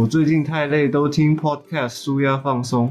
[0.00, 2.90] 我最近太累，都听 podcast 舒压放松。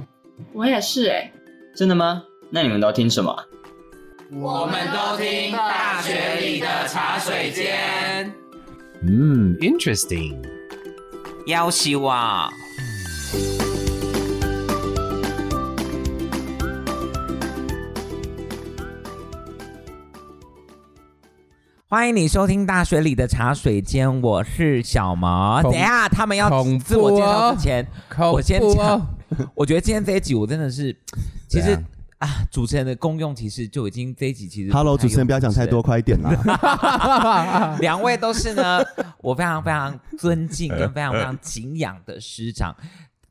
[0.54, 1.33] 我也是哎、欸，
[1.75, 2.21] 真的吗？
[2.51, 3.35] 那你们都听什么？
[4.32, 8.32] 我们都听大学里的茶水间。
[9.02, 10.38] 嗯，interesting。
[11.48, 12.48] 要希望。
[21.92, 25.60] 欢迎你收听大学里的茶水间，我是小毛。
[25.64, 26.48] 等一下，他们要
[26.78, 27.84] 自我介绍之前，
[28.16, 29.16] 哦、我先讲。
[29.56, 30.96] 我觉得今天这一集我真的是，
[31.47, 31.75] 其实
[32.20, 34.72] 啊，主持人的功用其实就已经这一集其实。
[34.72, 37.75] Hello，主持人不要讲太多，快一点啦。
[37.81, 38.86] 两位都是呢，
[39.17, 42.75] 我非常非常尊敬跟非常非常敬仰的师长。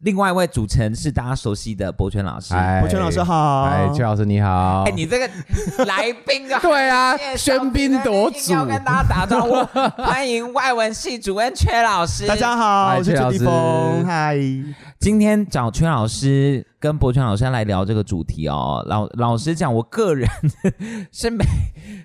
[0.01, 5.29] 另外一位主持人是大家熟悉的博泉老师，博泉老师好，哎，阙老师你好，哎，你这个
[5.87, 9.65] 来宾啊，对啊，喧宾夺主，要跟大家打招呼，
[10.01, 14.37] 欢迎外文系主任阙老师，大家好，我是邱立峰，嗨，
[15.01, 20.29] 今天找阙老师跟博泉老师来聊这个主题哦，老老实讲，我个人
[21.11, 21.45] 是没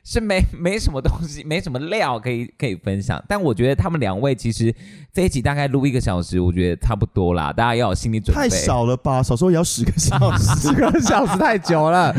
[0.04, 4.74] 是没没什么东西，没什么料可以可以分享，但我觉得他们两位其实
[5.14, 8.42] 这一集大概录一个小时，我觉得差不多啦，大家要有心理准备。
[8.42, 9.22] 太少了吧？
[9.22, 12.16] 少说也要十个小时， 十个小时太久了。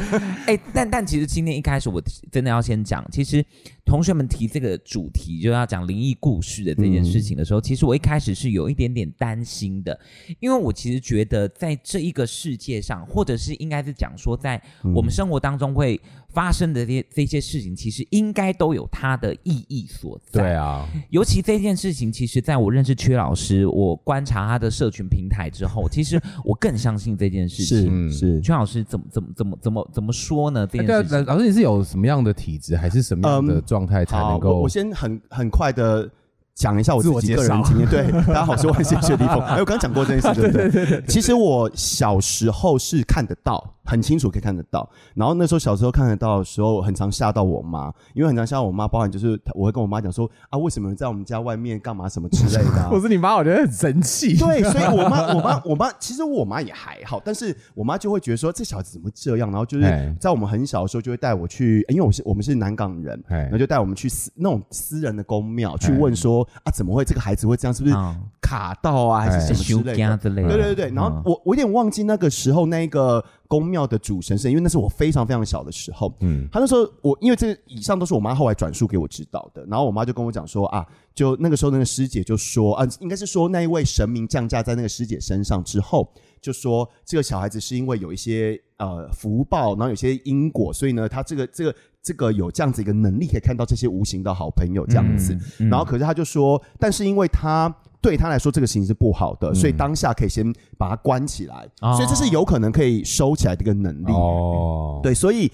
[0.47, 3.45] 哎，但但其实今天一开始我真的要先讲，其实
[3.85, 9.99] 同学们提这个主题就要讲灵异故事的这件事情的时候，嗯、其实我一开始是有一点点担心的，
[10.41, 14.61] 因为我其实觉得在这一个世界上，或者是应该是讲说在
[14.95, 16.01] 我们生活当中会
[16.35, 20.43] 发生的这些这些事情，其实应该都有它的意义所在。
[20.43, 28.11] 对啊，尤其这件事情，其实在我认识曲老师，我观察他的社群平台之后，其实我更相信这件事情。
[28.11, 30.67] 是是，阙老师怎么怎么怎么怎么怎么说呢？
[30.67, 34.61] 这件事老师你是有什么样的体质，还是什么样的状态才能够、嗯？
[34.61, 36.11] 我先很很快的。
[36.57, 39.41] 讲一下我自己个人经验，对，大家好，我是万谢谢立峰。
[39.43, 40.71] 哎，我刚刚讲过这件事，对不对？
[40.71, 41.05] 对对对。
[41.09, 44.89] 其实我小时候是看得到，很清楚可以看得到。
[45.15, 52.91] 然后那时候小时候看得到的时候，很常吓到我妈，因为很常吓到我妈，包含就是我会跟我妈讲说啊，为什么在我们家外面干嘛什么之类的、啊。
[52.95, 54.37] 我是你妈，我觉得很神奇。
[54.39, 59.51] 对，所以我妈，我妈，我妈，其实我妈也还好，但是我妈就会觉得说这小子怎么会这样？
[59.51, 67.25] 然后就是在我们很小的时候就会带我去，因为我是我们是南港人，然后就带我们去私那种私人的公庙去问说啊，怎么会这个。
[67.25, 67.97] 孩子会这样，是不是
[68.43, 70.17] 卡到啊，还是什么之类的？
[70.19, 76.15] 对对对，然后我我有点忘记那个时候那个宫庙的主神是因为那是我非常非常小的时候。
[76.21, 91.75] 嗯，他那时候我因为这以上都是我妈后来转述给我知道的，然后我妈就跟我讲说啊，就那个时候那个师姐就说啊，应该是说那一位神明降驾在那个师姐身上之后，就说这个小孩子是因为有一些呃福报，然后有些因果，所以呢，他这个这个。
[92.05, 95.33] 这个有这样子一个能力，可以看到这些无形的好朋友这样子。
[95.33, 97.75] 嗯嗯、然后，可是他就说，但是因为他
[98.05, 101.67] 对他来说这个事情是不好的，嗯、所以当下可以先把它关起来。
[101.81, 104.13] 哦、所以这是有可能可以收起来的一个能力。
[104.13, 105.51] 哦，对，所以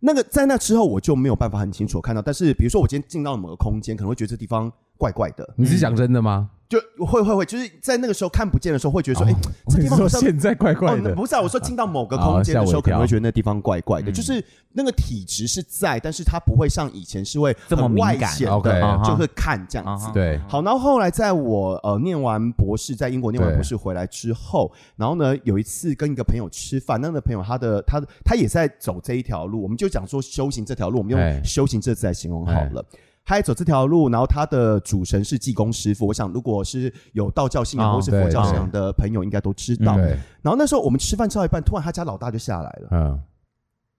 [0.00, 2.22] 那个在那之后我就没有办法很清楚看到。
[2.22, 5.46] 但是比如说我今天进到某个空间，可能会觉得这地方怪怪的。
[5.58, 6.48] 你是讲真的吗？
[6.72, 11.10] 就会会会，就是在那个时候看不见的时候，会觉得说，哎、哦，欸，这地方好像现在怪怪的。
[11.10, 14.10] 哦、不是啊，我说进到某个空间的时候，可能会觉得那地方怪怪的。
[14.10, 20.08] 嗯、就是那个体质是在，但是它不会像以前是会这么外显的，就会看这样子。
[20.14, 32.82] 对，好，然后后来在我呃念完博士，在英国念完博士回来之后，然后呢有一次跟一个朋友吃饭，那个朋友他的他他也在走这一条路，我们就讲说修行这条路，我们用修行这字来形容好了。
[33.24, 36.06] 他走这条路，然后他的主神是济公师傅。
[36.06, 39.96] 我想，如果是有道教信仰、哦、或是佛教信仰的朋友，应该都知道。
[39.96, 42.88] 嗯、然后那时候我们吃饭吃到一半，突然他家老大就下来了。
[42.90, 43.20] 嗯，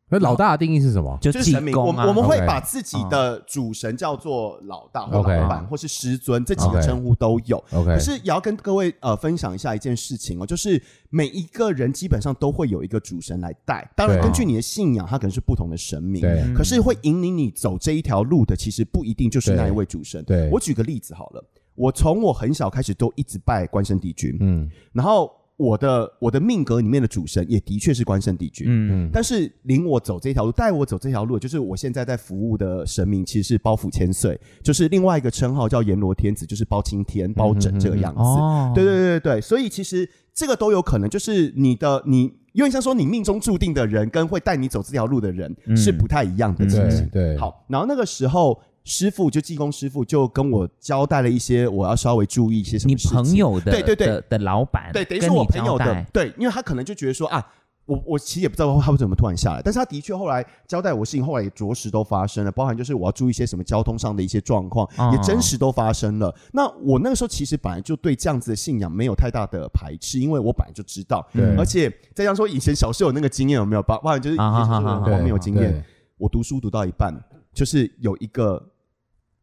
[0.09, 1.17] 那老大的定义是什么？
[1.21, 1.75] 就是神明。
[1.75, 7.57] 我我们会把自己的主神叫做老大或老板或是师尊，这几个称呼都有。
[7.71, 10.81] OK，可是也要跟各位呃分享一下一件事情哦，就是。
[11.15, 16.19] 每一个人基本上都会有一个主神来带，当然根据你的信仰，他可能是不同的神明。
[16.19, 20.23] 对，可是会引领你走这一条路的，其实不一定就是那一位主神。
[20.23, 29.05] 对，我举个例子好了，我从我很小开始都一直拜关圣帝君，嗯，然后我的我的命格里面的主神也的确是关圣帝君，嗯。
[29.05, 38.19] 嗯，但是领我走这条路，带我走这条路，就是我现在在服务的神明，其实是包府千岁，就是另外一个称号叫阎罗天子，就是包青天、包拯这个样子。
[38.19, 40.09] 哦，对对对对对，所以其实。
[40.35, 42.23] 这个都有可能，就是你的你，
[42.53, 46.89] 因为像说你命中注定的人跟会带你走这条路的人是不太一样的情。
[46.89, 47.07] 形。
[47.09, 53.17] 对，好，然后那个时候师傅就技工师傅就跟我交代了一些，我要稍微注意一些什么事情。
[53.17, 57.45] 你朋友的对对对的老板，对，等于说我朋友的对，因为他可能就觉得说啊。
[57.85, 66.33] 我我其实也不知道他为什么突然下来，但是他的确后来交代我事情，后来也着实都发生了，包含就是我要注意一些什么交通上的一些状况，哦、也真实都发生了。
[66.53, 73.83] 那我那个时候其实本来就对这样子的信仰没有太大的排斥，因为我本来就知道，对而且再加上说以前小时候有那个经验有没有？
[73.83, 75.83] 包包含就是以前小时候很荒谬经验，
[76.17, 77.13] 我读书读到一半，
[77.53, 78.65] 就是有一个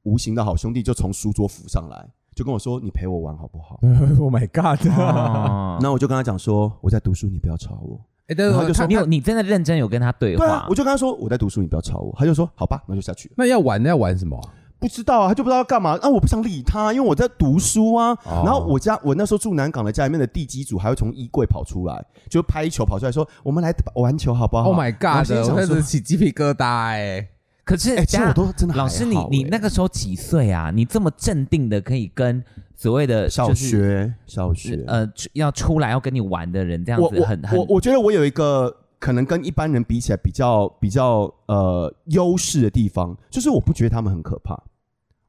[0.05, 2.09] 无形的好兄弟就从书桌浮上来。
[2.35, 3.79] 就跟我说：“你陪我玩好不好？
[4.19, 4.81] ”Oh my god！
[5.83, 14.41] 那我就跟他讲说：“我在读书，你不要吵我。”哎，对，他就说：“你有，你真的认真有跟他对话？”对啊，我就跟他说：“我在读书，你不要吵我。”他就说：“好吧，那就下去。”那要玩，那要玩什么？
[14.79, 15.99] 不知道啊，他就不知道要干嘛。
[16.01, 18.17] 那我不想理他，因为我在读书啊。
[18.25, 25.29] 然后我家我那时候住南港的家里面的地基组还会从衣柜跑出来，就拍球跑出来说：“我们来玩球好不好？” Oh my god！
[25.51, 27.29] 我开始起鸡皮疙瘩哎。
[27.71, 30.73] 可是，其实我都真的老师，你你那个时候几岁啊？
[30.75, 32.43] 你这么镇定的可以跟
[32.75, 44.61] 所谓的小学小学呃要出来要跟你玩的人这样子很很，我我觉得我有一个可能跟一般人比起来比较比较呃优势的地方，就是我不觉得他们很可怕。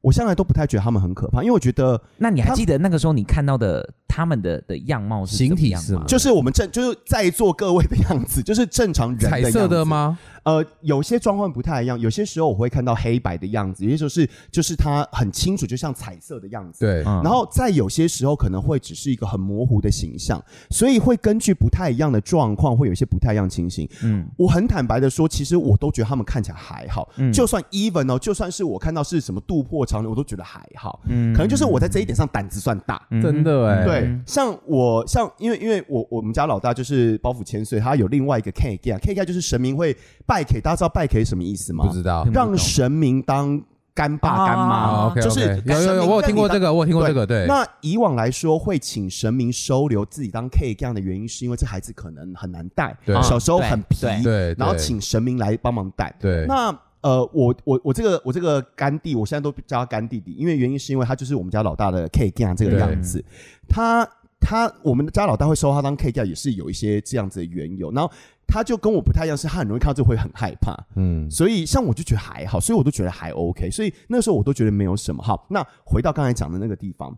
[0.00, 6.02] 我向来都不太觉得他们很可怕，因为我觉得，那你还记得那个时候你看到的他们的的样貌是形体是吗？
[6.08, 9.44] 就是我们正就是在座各位的样子，就是正常人的样子。
[9.44, 10.18] 彩色的吗？
[10.44, 16.80] 呃，有些状况不太一样，有些时候我会看到黑白的样子，有些时候是就是它很清楚，就像彩色的样子。
[16.80, 23.88] 对，然后在有些时候可能会只是一个很模糊的形象，所以会根据不太一样的状况，会有一些不太一样情形。
[24.02, 27.08] 嗯，我很坦白的说，其实我都觉得他们看起来还好。
[27.16, 31.00] 嗯，就算 even 哦，就算是我看到是什么肚破长流，我都觉得还好。
[31.06, 33.00] 嗯，可能就是我在这一点上胆子算大。
[33.10, 33.84] 嗯、真的哎。
[33.84, 39.96] 对，像我像因为因为我我们家老大就是包袱千岁，他有另外一个 K G K G 就是神明会
[40.32, 41.84] 拜 K，大家知道拜 K 什么意思吗？
[41.86, 43.62] 不知道，让神明当
[43.92, 47.26] 干爸干妈，就是有有有，我有听过这个，我有听过这个。
[47.26, 56.14] 对，那以往来说会请神明收留自己当 K 这样的原因，是因为这孩子可能很难带，小时候很皮，对，然后请神明来帮忙带。
[56.18, 63.22] 对，那呃，我我我这个我这个干弟，我现在都叫他干弟弟，因为原因是因为他就是我们家老大的 K 这样这个样子，
[63.68, 64.08] 他
[64.42, 68.12] 他我们的家老大会收他当 K 这样也是有一些这样子的缘由，然后。
[68.44, 75.22] 他就跟我不太一样，是他很容易看到就会很害怕，嗯，所以像我就觉得还好，所以我都觉得还 OK，所以那时候我都觉得没有什么。
[75.22, 77.16] 好，那回到刚才讲的那个地方，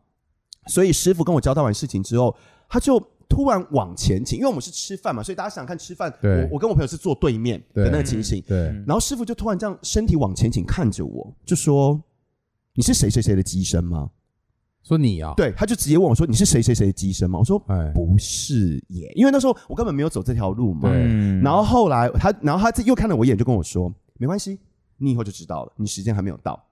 [0.68, 2.36] 所以师傅跟我交代完事情之后，
[2.68, 12.00] 他就突然往前倾，因为我们是吃饭嘛，所以大家想想看吃饭，我我跟我朋友是坐对面的那个情形，对，然后师傅就突然这样身体往前倾看着我，就说
[12.74, 14.08] ：“你是谁谁谁的机身吗？”
[14.84, 17.58] 说你啊，对，他就直接问我说：“你是谁谁谁的机身吗？”我说
[17.94, 20.88] ：“不是耶，因为那时候我根本没有走这条路嘛。”
[21.42, 24.60] 然后后来他，然后他又看了我一眼，就跟我说：“没关系，
[24.98, 26.62] 你以后就知道了，你时间还没有到。”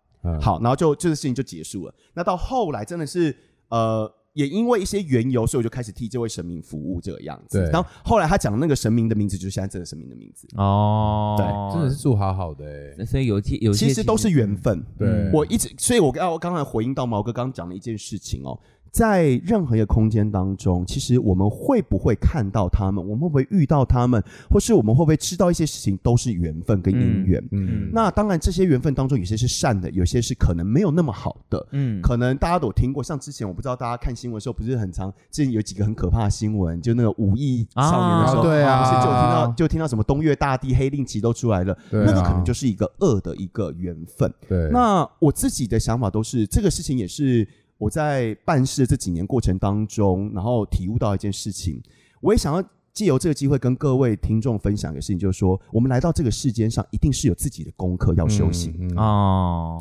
[0.40, 1.94] 好，然后就这个事情就结束了。
[2.14, 3.36] 那到后来真的是
[3.68, 4.12] 呃。
[4.34, 7.58] 也因为一些缘由，所以我就开始替这位神明服务这个样子。
[7.58, 7.70] 对。
[7.70, 10.48] 然后后来他讲的那个神明的名字，就是现在这个神明的名字。
[10.56, 12.64] 哦，对，真的是住好好的
[12.98, 13.04] 哎。
[13.04, 14.84] 所以有些有些其实都是缘分。
[14.98, 18.58] 对，我一直，所以我刚我刚才回应到毛哥刚刚讲的一件事情哦。
[18.92, 23.02] 在任何一个空间当中，其实我们会不会看到他们？
[23.02, 24.22] 我们会不会遇到他们？
[24.50, 25.96] 或是我们会不会知道一些事情？
[26.02, 27.42] 都是缘分跟因缘。
[27.52, 31.66] 嗯，嗯，那当然，这些缘分当中，有些是善的，有些是可能没有那么好的。
[31.70, 44.30] 嗯，可能大家都有听过，像之前我不知道大家看新闻的时候，不是很常，之前有几个很可怕的新闻，就那个五亿少年的时候，啊对啊，就听到就听到什么东岳大帝黑令旗都出来了，对啊，那个可能就是一个恶的一个缘分。
[44.46, 47.48] 对，那我自己的想法都是，这个事情也是。
[47.82, 51.82] 我在办事的这几年过程当中，然后体悟到一件事情，
[52.20, 59.76] 我也想要借由这个机会跟各位听众分享一个事情，就是说，我们来到这个世间上，一定是有自己的功课要修行哦。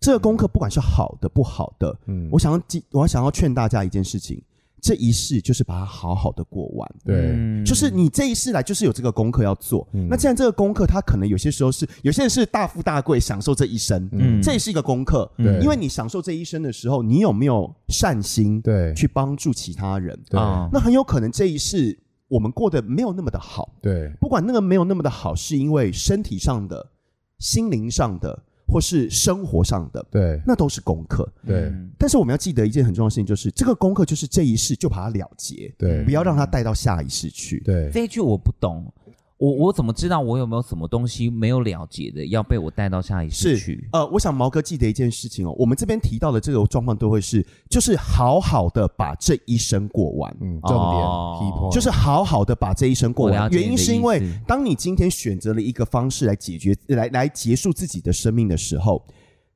[0.00, 4.42] 这个功课不管是好的不好的，嗯，我想要我要想要劝大家一件事情。
[4.84, 9.88] 这一世就是把它好好的过完，对，就是你这一世来就是有这个功课要做。
[9.94, 20.38] 嗯、那既然这个功课，它可能有些时候是有些人是大富大贵，享受这一生，嗯，这也是一个功课，对，因为你享受这一生的时候，你有没有善心，对，去帮助其他人，对，
[20.70, 21.98] 那很有可能这一世
[22.28, 26.90] 我们过得没有那么的好，对，不管那个没有那么的好，是因为身体上的、
[27.38, 28.42] 心灵上的。
[28.66, 31.72] 或是生活上的，对，那都是功课，对。
[31.98, 37.60] 但是我们要记得一件很重要的事情，就是这个功课就是这一世就把它了结，对，不要让它带到下一世去。
[37.60, 38.92] 对，这一句我不懂。
[39.36, 43.88] 我我怎么知道我有没有什么东西没有了结的，要被我带到下一世去？
[43.92, 53.50] 呃，我想毛哥记得一件事情哦，我们这边提到的这个状况都会是，就是好好的把这一生过完，嗯，重点，哦，就是好好的把这一生过完。
[53.50, 59.04] 原因是因为，当你今天选择了一个方式来解决，来来结束自己的生命的时候，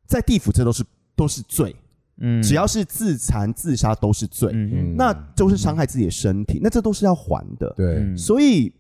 [0.07, 1.75] 在地府这都是都是罪，
[2.21, 8.73] 嗯，只要是自残自杀都是罪，嗯，那都是伤害自己的身体，那这都是要还的，对，所以。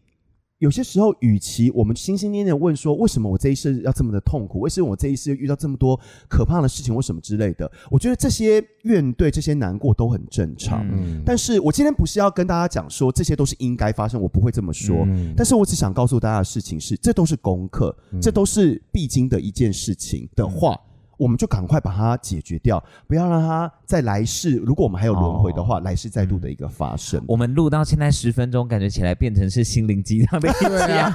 [0.59, 4.59] 有些时候，与其我们心心念念问说，为什么我这一世要这么的痛苦？
[4.61, 5.99] 为什么我这一世遇到这么多
[6.29, 6.95] 可怕的事情？
[6.95, 7.71] 或什么之类的？
[7.91, 10.85] 我觉得这些怨对、这些难过都很正常。
[10.91, 15.05] 嗯，但是我今天不是要跟大家讲说这些都是应该发生，我不会这么说。
[15.07, 20.77] 嗯，但是我只想告诉大家的事情是，这都是功课，这都是必经的一件事情的话。
[21.19, 27.21] 嗯我们就赶快把它解决掉，不要让它在来世，如果我们还有轮回的话，哦、来世再度的一个发生。
[27.27, 31.13] 我们录到现在十分钟，感觉起来变成是心灵鸡汤的一集啊！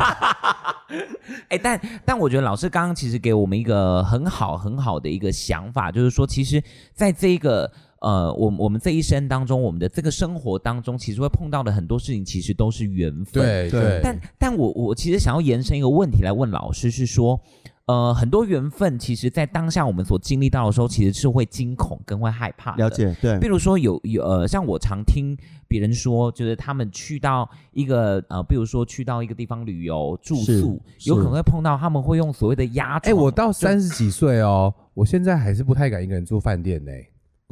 [1.48, 6.62] 哎，但但我觉得老师刚刚其实给我们一个很好很好的一个想法，就是说，其实
[6.94, 13.42] 在这一个呃，我我们这一生当中，我们的这个生活当中，其实会碰到的很多事情，其实都是缘分。
[13.42, 14.02] 对对。
[14.04, 17.40] 但但我我其实想要延伸一个问题来问老师，是说。
[17.86, 22.86] 呃，很多缘分，其实，在当下我们所经历到的时候，其实是会惊恐跟会害怕的。
[22.86, 23.38] 了解，对。
[23.40, 25.38] 比如说有有呃，像我常听
[25.68, 33.12] 别人说，就是他们去到一个呃，比如说去到一个地方旅游住宿，有可能会碰到他们会用所谓的压床。
[33.12, 36.92] 哎，我到三十几岁哦，我现在还是不太敢一个人住饭店呢。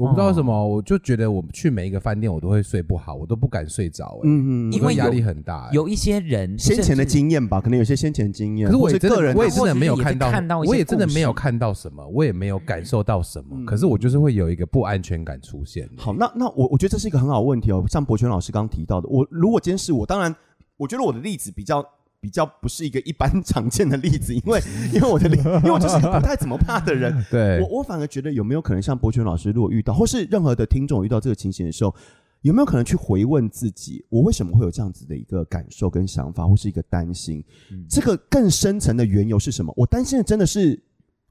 [0.02, 4.20] 我不知道为什么，我就觉得我去每一个饭店，我都会睡不好，我都不敢睡着。
[4.24, 5.70] 嗯嗯，因为压力很大。
[5.72, 8.68] 有一些人先前的经验吧，可能有些先前经验。
[8.68, 10.32] 可是我也真的，我也真的没有看到，
[10.66, 13.64] 我也真的没有看到什么，我也没有感受到什么。
[13.66, 15.88] 可是我就是会有一个不安全感出现。
[15.96, 17.86] 好，那那我我觉得这是一个很好的问题哦。
[17.88, 20.36] 像博泉老师刚刚提到的，我如果今天是我，当然
[20.78, 21.86] 我觉得我的例子比较。
[22.22, 24.62] 比较不是一个一般常见的例子， 因为
[24.94, 31.94] 因为我的因为我就是个不太怎么怕的人， 对我我反而觉得有没有可能像博泉老师如果遇到，或是任何的听众遇到这个情形的时候，
[32.42, 37.44] 有没有可能去回问自己，我为什么会有这样子的一个感受跟想法，或是一个担心？
[37.72, 39.74] 嗯、这个更深层的缘由是什么？
[39.76, 40.80] 我担心的真的是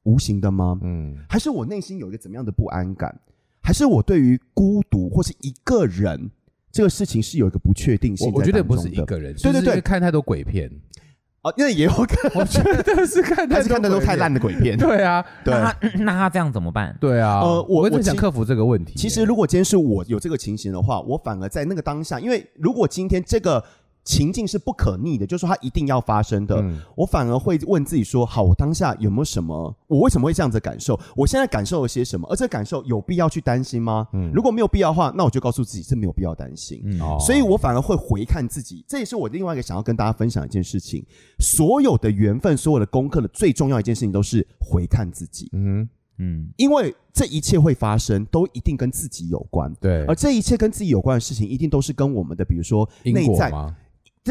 [0.03, 0.77] 无形的吗？
[0.83, 3.17] 嗯，还是我内心有一个怎么样的不安感？
[3.63, 6.31] 还是我对于孤独或是一个人？
[6.73, 8.39] 这个事情是有一个不确定性的。
[8.39, 10.71] 我觉得不是一个人，对对对，看太多鬼片
[11.43, 12.33] 哦，那也有可能。
[12.41, 14.77] 我觉得是看太多，看太多太烂的鬼片。
[14.79, 15.55] 对啊，对。
[15.55, 16.97] 那他 那他这样怎么办？
[17.01, 18.95] 对啊，呃，我我想克服这个问题。
[18.97, 23.65] 其实如果今天是我有这个情形的话，我反而在那个当下，因为如果今天这个。
[24.03, 26.57] 情境是不可逆的，就是说它一定要发生的。
[26.63, 29.75] 嗯、我反而会问自己说：好，我当下有没有什么？
[29.87, 30.99] 我为什么会这样子感受？
[31.15, 32.27] 我现在感受了些什么？
[32.29, 34.09] 而这个感受有必要去担心吗？
[34.13, 36.83] 嗯、如果没有必要的话，那我就告诉自己，这没有必要担心。
[36.85, 41.05] 嗯、所以我反而会回看自己，这也是我另外一个想要跟大家分享一件事情。
[41.39, 45.49] 所有的缘分，所有的功课的最重要一件事情，都是回看自己。
[45.53, 45.89] 嗯
[46.19, 49.73] 嗯，因为这一切会发生，都一定跟自己有关。
[49.81, 53.53] 对，而这一切跟自己有关的事情，一定都是跟我们的，比如说内在。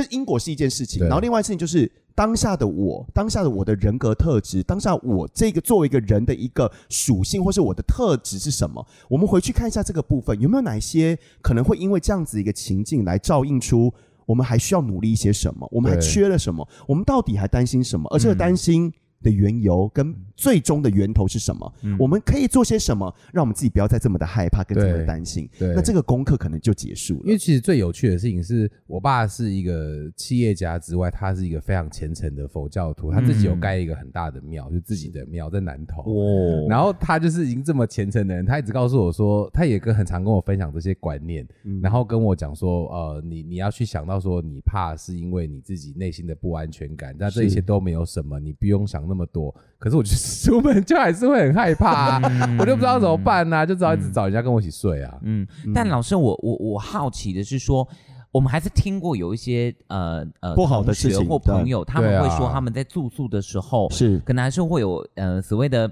[0.01, 8.85] 这因果是一件事情，然后另外一件事情就是当下的我，当下的我的人格特质，当下我这个作为一个人的一个属性，或是我的特质是什么？
[9.09, 13.93] 我们回去看一下这个部分，有没有哪一些可能会因为这样子一个情境来照应出
[14.25, 15.67] 我们还需要努力一些什么？
[15.69, 16.65] 我们还缺了什么？
[16.87, 18.07] 我们到底还担心什么？
[18.09, 18.89] 而这个担心
[19.21, 21.73] 的缘由跟最终的源头是什么？
[21.83, 25.49] 嗯、我们可以做些什么，让我们自己不要再这么的害怕，跟这么的担心？
[25.57, 27.21] 对，那这个功课可能就结束了。
[27.25, 36.01] 因为其实最有趣的事情是我爸是一个企业家之外，他是一个非常虔诚的佛教徒，他自己有盖一个很大的庙，嗯、就自己的庙在南头。
[36.03, 49.53] 哦，然后他就是已经这么虔诚的人，他一直告诉我说，他也跟很常跟我分享这些观念，嗯、然后跟我讲说，呃，你你要去想到说，你怕是因为你自己内心的不安全感，那这一切都没有什么，你不用想那么多。
[49.77, 55.17] 可是我就是 出门就还是会很害怕，啊，我就不知道怎么办呢，啊，就只好一直找人家跟我一起睡啊。
[55.23, 57.87] 嗯，但老师，我我我好奇的是说，
[58.31, 65.89] 我们还是听过有一些呃呃不好的事情或朋友，他们会说他们在住宿的时候是可能还是会有呃所谓的，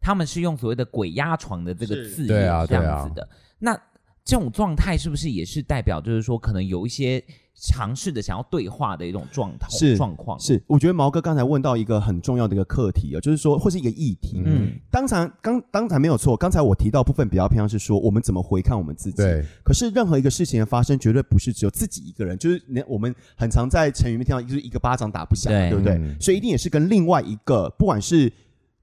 [0.00, 3.28] 他们是用所谓的鬼压床的这个字眼这样子的。
[3.58, 3.78] 那
[4.24, 7.22] 这种状态是不是也是代表就是说可能有一些？
[7.58, 14.42] 尝试着想要对话的一种状态是状况是，我觉得毛哥刚才问到一个很重要的一个课题啊，就是说或是一个议题。
[14.44, 19.16] 嗯，当场刚刚才没有错，刚才我提到部分比较偏向是说我们怎么回看我们自己。
[19.16, 19.42] 对。
[19.64, 25.94] 可是任何一个事情的发生，绝对不是只有自己一个人，就是连我们很常在成语里面听到，就是一个巴掌打不响，对，对不对？
[25.94, 28.30] 嗯、所以一定也是跟另外一个，不管是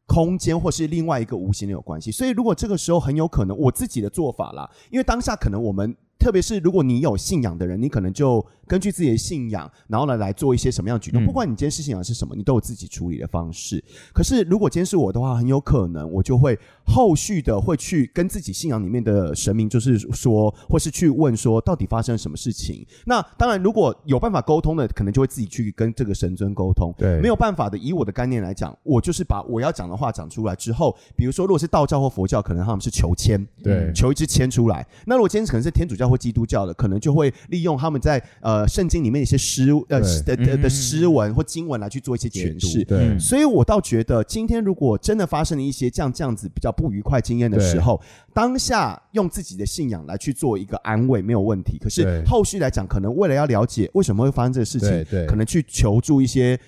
[0.07, 2.11] 空间或是另外一个无形的有关系。
[2.11, 5.95] 所以如果这个时候很有可能我自己的做法啦，因为当下可能我们。
[6.19, 11.23] 特别是如果你有信仰的人，你可能就根据自己的信仰，然后呢来做一些什么样的举动。
[11.23, 13.83] 不管你今天是信仰是什么，你都有自己处理的方式。
[14.11, 22.83] 可是如果今天是我的话，很有可能我就会后续的会去跟自己信仰里面的神明，就是说，或是去问说，到底发生了什么事情。
[23.05, 26.91] 那当然，如果有办法沟通的，可能就会自己去跟这个神尊沟通。
[26.97, 34.83] 对，没有办法的，以我的概念来讲，我就是把我要讲的话讲出来之后，比如说，如果是道教或佛教，可能他们是求签，对，求一支签出来。
[35.05, 42.83] 那如果今天可能是天主教或或基督教的，可能就会利用他们在呃圣经里面一些诗呃的的的诗文或经文来去做一些诠释。
[42.83, 48.01] 对，所以我倒觉得，今天如果真的发生了一些这样这样子比较不愉快经验的时候，
[48.33, 51.77] 当下用自己的信仰来去做一个安慰没有问题。
[51.79, 56.59] 可是后续来讲，可能为了要了解为什么会发生这个事情，可能去求助一些。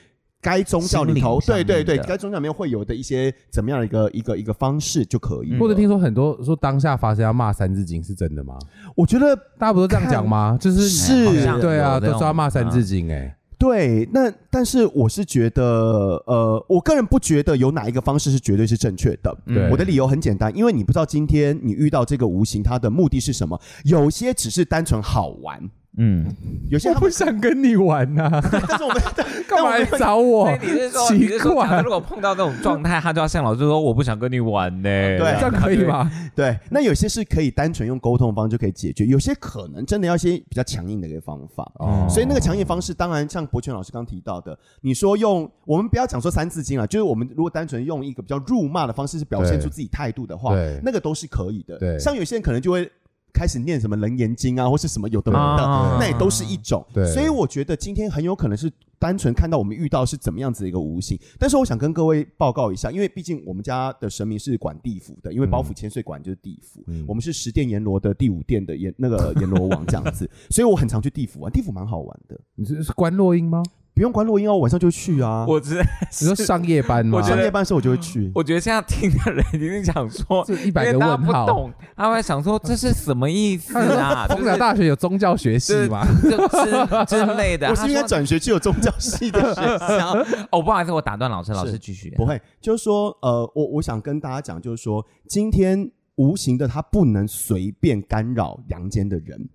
[0.45, 5.57] 该宗教里头，对对对，该宗教里面会有的一些怎么样的一个一个一个方式就可以。
[5.57, 8.55] 或者听说很多说当下发生要骂三字经是真的吗？
[8.95, 10.55] 我觉得大家不都这样讲吗？
[10.61, 11.25] 就是是，
[11.59, 13.35] 对啊，都说要骂三字经哎。
[13.57, 19.35] 对，那但是我是觉得，呃，我个人不觉得有哪一个方式是绝对是正确的。
[19.47, 23.59] 对，我的理由很简单，因为你不知道今天你遇到这个无形，它的目的是什么？
[23.85, 25.59] 有些只是单纯好玩。
[25.97, 26.25] 嗯，
[26.69, 29.01] 有些他不想跟你玩呐， 但是我们
[29.47, 30.51] 干嘛来找我？
[30.61, 34.83] 你是说，你是说，如果碰到这种状态，他就要向老师说我不想跟你玩呢？
[34.83, 36.11] 对，这样可以吗？
[36.35, 41.71] 对，那有些是可以单纯用沟通的方式就可以解决，有些可能真的要一些比较强硬的一个方法。
[41.75, 51.77] 哦，所以那个强硬方式，当然像博全老师刚提到的，你说用我们不要讲说三字经啊，就是我们如果单纯用一个比较辱骂的方式，是表现出自己态度的话，那个都是可以的。
[51.77, 52.91] 对，像有些人可能就会。
[53.35, 56.85] 开始念什么《楞严经》啊，或是什么有的没的，啊、那也都是一种。
[56.93, 61.19] 对，所以我觉得今天很有可能是单纯看到我们遇到是怎么样子的一个无形。
[61.37, 72.39] 但是我想跟各位报告一下，因为毕竟我们家的神明是管地府的，因为包府千岁管就是地府，嗯、我们是十殿阎罗的第五殿的阎那个阎罗王这样子， 所以我很常去地府玩，地府蛮好玩的。
[72.55, 73.61] 你是是观落音吗？
[73.95, 75.45] 不用关录音哦，晚上就去啊。
[75.47, 75.81] 我知道
[76.19, 77.21] 你说上夜班吗？
[77.21, 78.29] 上夜班的时候我就会去。
[78.35, 84.27] 我觉得现在听的人一定想说， 这一百个问号，不懂，他会想说这是什么意思啊？
[84.27, 86.05] 中南大学有宗教学系吗？
[86.21, 87.69] 之之类的。
[87.69, 89.61] 我是应该转学去有宗教系的学
[89.97, 90.11] 校。
[90.51, 92.11] 哦，不好意思，我打断老师，老师继续。
[92.17, 99.47] 不会，就是说，呃，我我想跟大家讲，就是说，今天无形的他不能随便干扰阳间的人。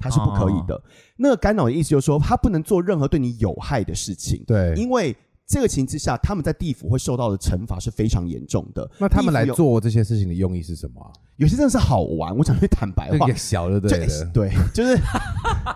[0.00, 0.74] 他是不可以的。
[0.74, 0.82] 哦、
[1.18, 4.42] 那个干扰的意思就是说，他不能做任何对你有害的事情。
[4.46, 5.14] 对，因为
[5.46, 8.90] 这个情之下，他们在地府会受到的惩罚是非常严重的。
[8.98, 11.12] 那他们来做这些事情的用意是什么、啊？
[11.36, 12.36] 有些真的是好玩。
[12.36, 14.96] 我讲句坦白话， 小的对的， 对，就是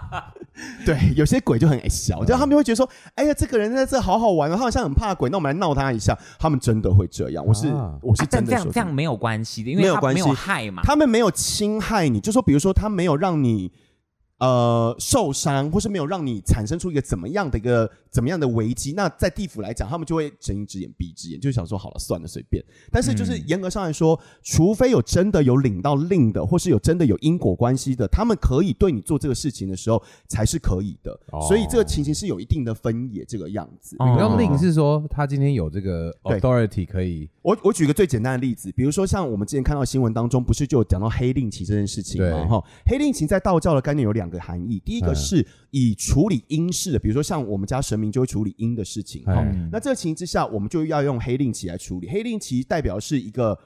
[0.86, 1.12] 对。
[1.16, 7.44] 有些鬼就很小，就他们就会觉得说：“哎呀，这个人在这好好玩，他好像很怕鬼，那我们来闹他一下。”他们真的会这样。
[7.44, 10.82] 我是、啊、我是真的说、啊、这样这样没有关系的，因为没有关系，没有害嘛。
[10.84, 13.72] 他们没有侵害你，就说比如说他没有让你。
[14.38, 22.62] 呃，受伤或是没有让你产生出一个怎么样的一个怎么样的危机，那在地府来讲，他们就会睁一只眼闭一只眼，就想说好了，算了，随便。
[22.90, 31.12] 但是就是严格上来说，嗯、除非有真的有领到令的，或是有真的有因果关系的，他们可以对你做这个事情的时候才是可以的。
[31.32, 33.96] 哦、所以这个情形是有一定的分野，这个样子。
[33.98, 37.28] 领到令是说他今天有这个 authority 可以。
[37.42, 42.46] 我我举个最简单的例子，比如说像我们之前看到新闻当中，不是就有讲到黑令旗这件事情吗？
[42.46, 52.08] 哈，黑令旗在道教的概念有两个含义，第一个是以处理阴事的，比如说像我们家神明就会处理阴的事情，哈、嗯，那这个情形之下，我们就要用黑令旗来处理。
[52.08, 53.58] 黑令旗代表是一个。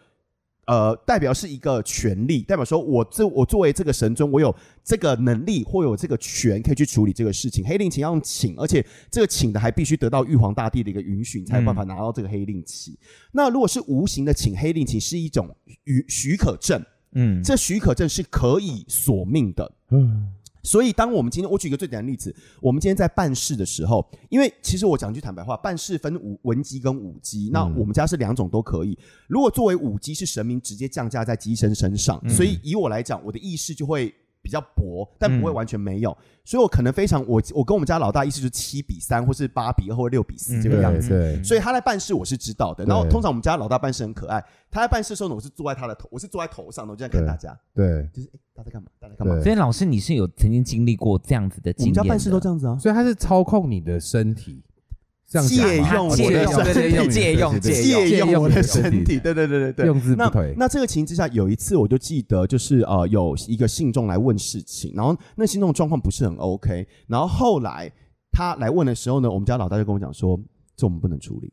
[0.68, 4.54] 呃，代表是一个权利，代表说我这我作为这个神尊，我有
[4.84, 7.64] 这个能力或有这个权，可以去处理这个事情。
[7.64, 12.90] 黑令旗要用请，而且这个请的还必须得到玉皇大帝的一个允许，你才有办法拿到这个黑令旗。
[12.90, 12.98] 嗯、
[13.32, 15.48] 那如果是无形的请黑令旗，是一种
[15.86, 20.34] 许许可证，嗯，这许可证是可以索命的，嗯。
[20.68, 28.98] 所以，当我们今天，我举一个最简单的例子，我们今天在办事的时候，因为其实我讲句坦白话，办事分五文机跟武机，那我们家是两种都可以。
[29.28, 34.14] 如果作为武机，是神明直接降价在机身身上，所以以我来讲，我的意识就会。
[34.42, 41.08] 比较薄，但不会完全没有，嗯、所以我可能非常我我跟我们家老大意思就是七比三，或是八比二，或者六比四这个样子。
[41.08, 42.84] 对，对所以他来办事我是知道的。
[42.84, 47.58] 然后通常我们家老大办事很可爱，他在办事的时候呢，我是坐在他的头，我是坐在头上的，我就在看大家。
[47.74, 48.88] 对，就是哎，大家干嘛？
[49.00, 49.40] 他在干嘛？
[49.42, 51.94] 所以老师你是有曾经经历过这样子的经验？
[51.94, 54.62] 我们家办事都这样子啊，所以他是操控你的身体。
[55.28, 59.86] 借用我的身体，借用借用我的身体，对对对对对。
[59.86, 60.54] 用字不对。
[60.56, 67.92] 那这个情之下，有一次我就记得，就是呃，有一个信众来问事情，然后那信众状况不是很 OK，然后后来
[68.32, 70.40] 他来问的时候呢，我们家老大就跟我讲说，
[70.74, 71.52] 这我们不能处理。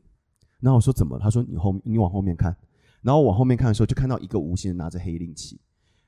[0.61, 1.19] 然后我说怎么？
[1.19, 2.55] 他说你后你往后面看，
[3.01, 5.59] 然后往后面看的时候，就看到一个无形人拿着黑令旗。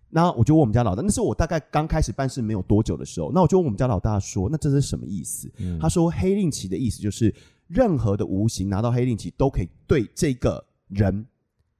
[0.10, 5.52] 那我就问我们家老大，那是我大概刚开始办事没有多久的时候，那我就问我们家老大说，那这是什么意思？
[5.58, 7.36] 嗯、他说黑令旗的意思就是。
[7.68, 11.26] 任何的无形拿到黑令旗都可以对这个人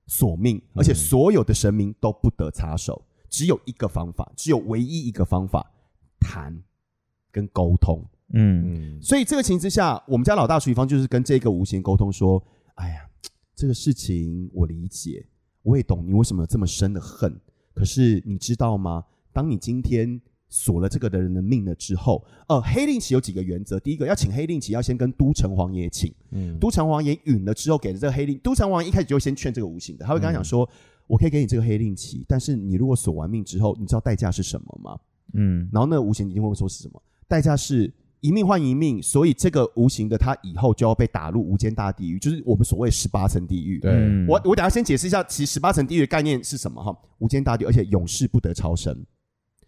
[0.06, 3.04] 索命，而且所有的神明都不得插手。
[3.30, 5.70] 只有一个方法，只有唯一一个方法，
[6.20, 6.64] 谈
[7.32, 8.04] 跟沟通。
[8.34, 12.42] 嗯，所以这个情之下，我们家老大徐方就是跟这个无形沟通说
[12.76, 13.10] ：“哎呀，
[13.56, 15.26] 这个事情我理解，
[15.62, 17.40] 我也懂你为什么有这么深的恨。
[17.74, 19.04] 可是你知道吗？
[19.32, 30.70] 当你今天锁了这个的人的命了之后，呃，黑令旗有几个原则，第一个要请黑令旗，要先跟都城隍爷请，嗯，都城隍爷允了之后，给了这个黑令，都城隍爷一开始就会先劝这个无形的，他会跟他讲说，嗯、
[31.08, 34.98] 我可以给你这个黑令旗，但是你如果锁完命之后，你知道代价是什么吗？
[35.34, 37.02] 嗯，然后那个无形一定会说是什么？
[37.28, 37.94] 代价是。
[38.20, 43.80] 一命换一命，所以这个无形的他以后就要被打入无间大地狱，就是我们所谓十八层地狱。
[43.80, 43.94] 对，
[44.28, 46.98] 我我等下先解释一下，其实十八层地狱的概念是什么哈？
[47.20, 48.92] 无间大地，而且永世不得超生，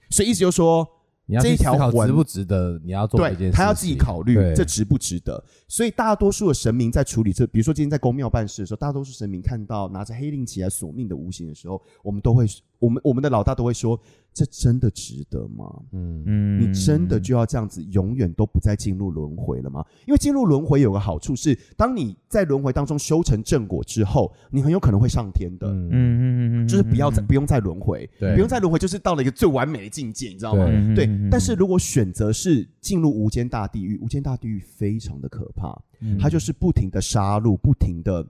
[0.09, 0.87] 所以意思就是说。
[1.29, 2.81] 你要这一条魂值不值得？
[2.83, 5.39] 你要做这件事，他要自己考虑这值不值得。
[5.67, 12.47] 所以大多数的神明在处理这，比如说今天在公庙办事的时候，大多数神明看到拿着黑令旗来索命的无形的时候，我们都会，
[12.79, 13.95] 我们我们的老大都会说：
[14.39, 15.65] 这真的值得吗？
[15.91, 19.85] 嗯嗯，你真的就要这样子永远都不再进入轮回了吗？
[20.07, 25.67] 因为进入轮回有个好处是，当你在轮回当中修成正果之后，你很有可能会上天的。
[25.67, 30.65] 嗯嗯嗯嗯，就是不要再不用再轮回，不用再轮回，就是到了一个最完美的境界，你知道吗？
[30.95, 31.09] 对。
[31.29, 38.25] 但是如果选择是进入无间大地狱，无间大地狱非常的可怕，嗯、它就是不停的杀戮，不停的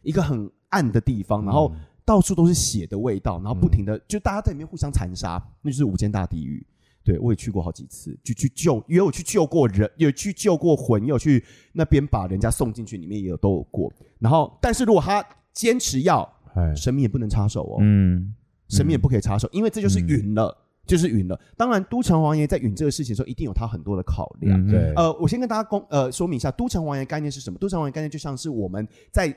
[0.00, 1.70] 一个很暗的地方，然后
[2.04, 6.66] 到处都是血的味道，然后不停的、嗯、就大家在里面互相残杀，那就是无间大地狱。
[7.04, 13.92] 对，我也去过好几次，就去救，也有去救过人，也有去救过魂，也有去那边把人家送进去，里面也有都有过。
[14.18, 16.22] 然后，但是如果他坚持要，
[16.54, 18.34] 哎、神明也不能插手哦，嗯，
[18.68, 20.46] 神明也不可以插手，因为这就是允了。
[20.46, 24.60] 嗯就是允了，当然都城王爷在允这个事情的时候，一定有他很多的考量。
[24.66, 27.56] 嗯、对，呃，我先跟大家公呃说明一下，都城王爷概念是什么？
[27.56, 29.32] 都城王爷概念就像是我们在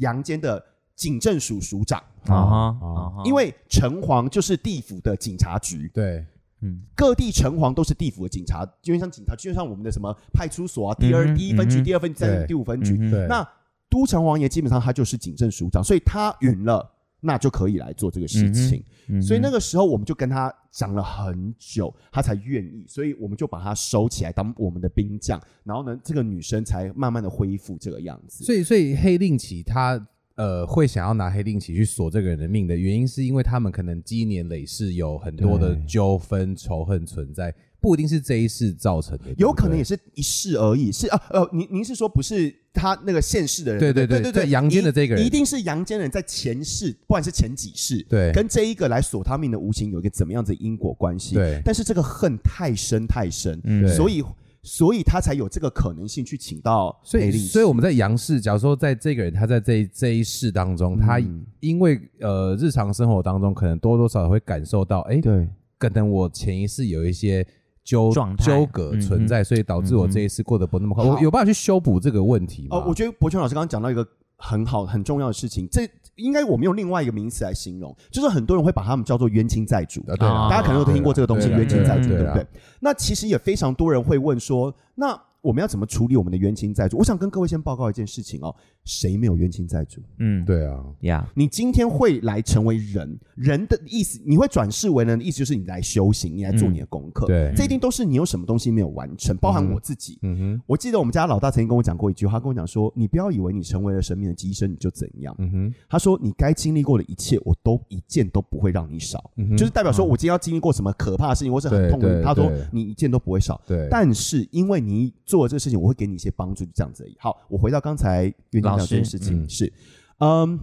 [0.00, 0.62] 阳间的
[0.94, 2.02] 警政署署长。
[2.26, 2.72] 啊，啊
[3.16, 3.22] 哈。
[3.24, 5.90] 因为城隍就是地府的警察局。
[5.94, 6.24] 对，
[6.62, 12.96] 嗯，各地城隍都是地府的警察，就像警察，就像我们的什么派出所啊，第二、嗯、第一分局、嗯、第二分局、第五分局。
[13.28, 13.46] 那
[13.88, 16.96] 都城隍爷基本上他就是警政署长，所以他允了。
[17.22, 28.42] 那就可以来做这个事情，嗯嗯、所以那个时候我们就跟他讲了很久，他才愿意，所以我们就把他收起来当我们的兵将，然后呢，这个女生才慢慢的恢复这个样子。
[28.42, 29.98] 所以，所以黑令旗他
[30.40, 37.54] 呃会想要拿黑令旗去锁这个人的命的原因，是因为他们可能积年累世有很多的纠纷仇恨存在。
[37.82, 40.92] 不一定是这一世造成的，有可能也是一世而已。
[40.92, 43.80] 是啊，呃，您您是说不是他那个现世的人？
[43.80, 51.36] 对对对对对，阳间的这个人一定是阳间人在前世，不管是前几世，对，跟这一个来锁他命的无形有一个怎么样子因果关系？
[51.36, 54.22] 对，但是这个恨太深太深，嗯，所以
[54.62, 56.98] 所以他才有这个可能性去请到。
[57.02, 61.20] 所以所以我们在杨氏，假如说在这个人他在这一这一世当中，他
[61.60, 67.46] 因为呃日常生活当中可能多多少少会感受到，哎，对，可能我前一世有一些。
[67.82, 71.02] 纠纠葛存在，所以导致我这一次过得不那么快。
[71.02, 72.76] 我有办法去修补这个问题吗？
[72.76, 74.06] 哦，我觉得博泉老师刚刚讲到一个
[74.40, 80.02] 很好很重要的事情，这应该我们用另外一个名词来形容，就是很多人会把他们叫做冤亲债主。
[80.02, 82.44] 对，大家可能都听过这个东西，冤亲债主，对不对？
[82.80, 85.16] 那其实也非常多人会问说，那。
[85.42, 86.98] 我们要怎么处理我们的冤亲债主？
[86.98, 88.54] 我想跟各位先报告一件事情哦，
[88.90, 90.00] 谁没有冤亲债主？
[90.18, 97.26] 嗯，对啊，呀，你今天会来成为人，人的意思，你会转世为人的意思，就是你来修行，你来做你的功课。
[97.26, 100.18] 对，这一定都是你有什么东西没有完成，包含我自己。
[100.22, 113.60] 嗯哼，我记得我们家老大曾经跟我讲过一句话，他跟我讲说：“你不要以为你成为了神明的机身，你就怎样。”嗯哼，他说：“你该经历过的一切，我都一件都不会让你少。”就是代表说我今天要经历过什么可怕的事情，或是很痛苦，他说你一件都不会少。
[113.64, 115.14] 对，但是因为你。
[115.30, 117.16] 做了这个事情，我会给你一些帮助，就这样子而已。
[117.20, 119.72] 好，我回到刚才冤亲债主这件事情，是，
[120.18, 120.58] 嗯，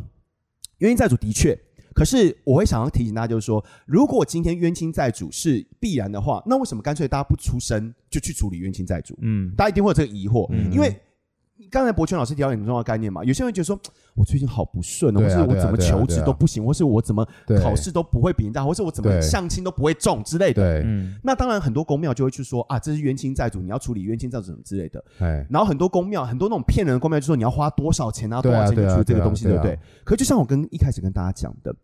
[0.80, 1.58] 冤亲债主的确，
[1.94, 9.18] 可是我会想要提醒大家，就是说，如果今天冤亲债主是必然的话，那为什么干脆大家不出声就去处理冤亲债主？
[9.22, 10.96] 嗯，大家一定会有这个疑惑，嗯、因为。
[11.72, 13.80] 刚才博泉老师提到很重要的概念嘛，有些人觉得说，
[14.16, 17.28] 我最近好不顺，或是我怎么求职都不行，或是我怎么
[17.62, 20.84] 考试都不会比人家，或是我怎么相亲都不会中之类的。
[21.24, 25.04] 那当然很多公庙就会去说啊，这是冤亲债主，你要处理冤亲债主什么之类的。
[25.50, 29.80] 然后很多公庙，很多那种骗人的公庙就说你要花多少钱啊，多少钱去处理这个东西，对不对？
[30.04, 31.76] 可就像我跟一开始跟大家讲的，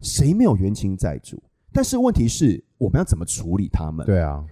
[0.00, 1.42] 谁没有冤亲债主？
[1.72, 4.06] 但是问题是我们要怎么处理他们？
[4.06, 4.44] 对啊，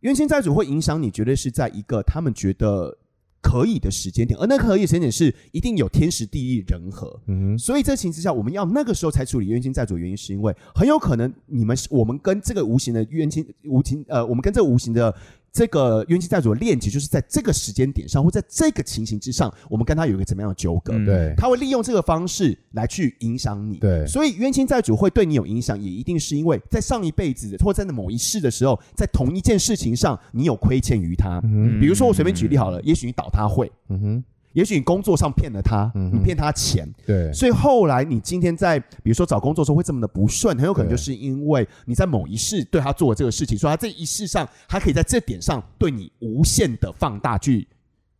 [0.00, 2.98] 冤亲债主会影响你，绝对是在一个他们觉得。
[3.44, 15.14] 可以的时间点，而那个可以的时间点是一定有天时地利人和，嗯，所以这情形之下，我们要那个时候才处理冤亲债主，原因是因为很有可能你们我们跟这个无形的冤亲无情呃，我们跟这个无形的。
[15.54, 20.92] 这个冤亲债主的链接，就是在这个时间点上，或在这个情形之上，我们跟他有一个怎么样的纠葛？
[20.94, 23.78] 嗯、对，他会利用这个方式来去影响你。
[23.78, 31.40] 对，所以冤亲债主会对你有影响，也一定是因为在上一辈子或在某一世的时候，在同一件事情上，你有亏欠于他。
[31.44, 33.70] 嗯、比如说，我随便举例好了，也许你倒他会。
[33.90, 34.24] 嗯哼。
[34.54, 47.66] 也许你工作上骗了他，嗯、你骗他钱，对，所以后来你今天在比如说找工作的时候会这么的不顺，很有可能就是因为你在某一世对他做了这个事情，所以他这一世上他可以在这点上对你无限的放大，去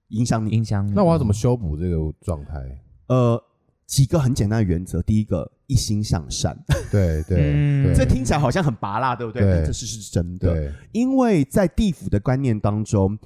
[0.08, 0.92] 影响你，影响你。
[0.92, 2.60] 那我要怎么修补这个状态？
[3.06, 3.40] 呃，
[3.86, 6.58] 几个很简单的原则，第一个一心向善，
[6.90, 9.64] 对 对，嗯、这听起来好像很拔辣，对不对？
[9.64, 13.16] 这是是真的，对，因为在地府的观念当中，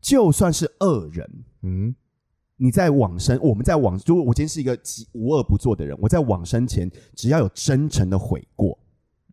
[0.00, 1.28] 就算是恶人，
[1.62, 1.92] 嗯。
[2.56, 4.78] 你在往生，我们在往，如果我今天是一个
[5.12, 8.78] 无恶不作的人，我在往生前只要有真诚的悔过，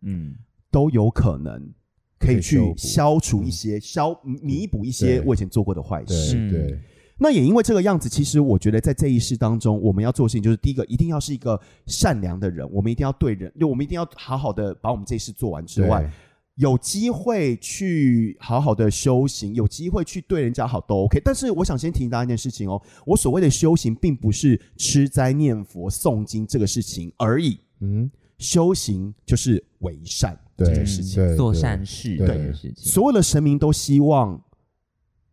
[0.02, 0.34] 嗯，
[0.72, 1.72] 都有可能
[2.18, 6.34] 可以去消除一些、消弥补一些我以前做过的坏事。
[6.50, 6.80] 对，对，
[7.16, 16.10] 那也因为这个样子，其实我觉得在这一世当中，我们要做的事情就是第一个，一定要是一个善良的人，我们一定要对人，就我们一定要好好的把我们这一世做完之外。
[16.56, 21.20] 有机会去好好的修行，有机会去对人家好都 OK。
[21.24, 27.58] 但是我想先提醒大家一件事情哦，我所谓的修行，并不是吃斋念佛诵经这个事情而已。
[27.80, 32.74] 嗯，修行就是为善这件事情，做善事这件事情。
[32.76, 34.42] 所有的神明都希望。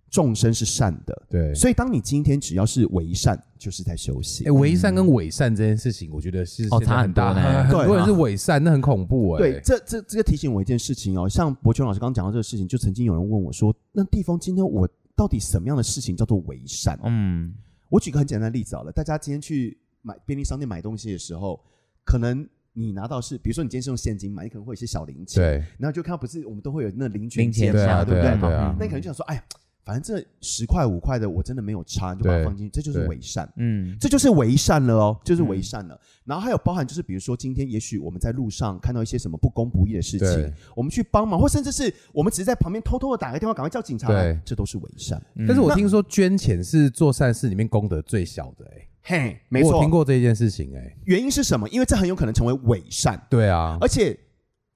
[0.10, 4.48] 众生是善的，对，所以当你今天只要是为善，就是在修行。
[4.48, 7.32] 哎，为善跟伪善这件事情，我觉得是哦差很大，
[7.64, 9.38] 很多人是伪善，那很恐怖哎。
[9.38, 17.54] 对，这这这个提醒我一件事情哦，像博泉老师刚刚讲到这个事情，就曾经有人问我说：“那地方今天我到底什么样的事情叫做为善？”嗯，
[17.88, 21.64] 我举个很简单的例子好了，大家今天去买便利商店买东西的时候，
[22.04, 28.40] 可能你拿到是，比如说你今天是用现金买，你可能会有一些小零钱，对，然后就看到不是我们都会有那零钱钱嘛，对不对？
[28.40, 29.44] 对啊，那你可能就想说：“哎呀。”
[29.90, 33.52] 反正这十块五块的我真的没有差，你就把它放进去，这就是伪善。
[33.56, 36.00] 嗯，这就是伪善了哦，就是伪善了。
[36.26, 45.20] 然后还有包含就是，比如说今天也许我们在路上看到一些什么不公不义的事情，我们去帮忙，或甚至是我们只是在旁边偷偷的打个电话，赶快叫警察来，这都是伪善。
[45.48, 51.68] 但是我听说捐钱是做善事里面功德最小的，哎，嘿，没错，我听过这件事情，哎，原因是什么？
[51.70, 53.20] 因为这很有可能成为伪善。
[53.28, 54.16] 对啊，而且。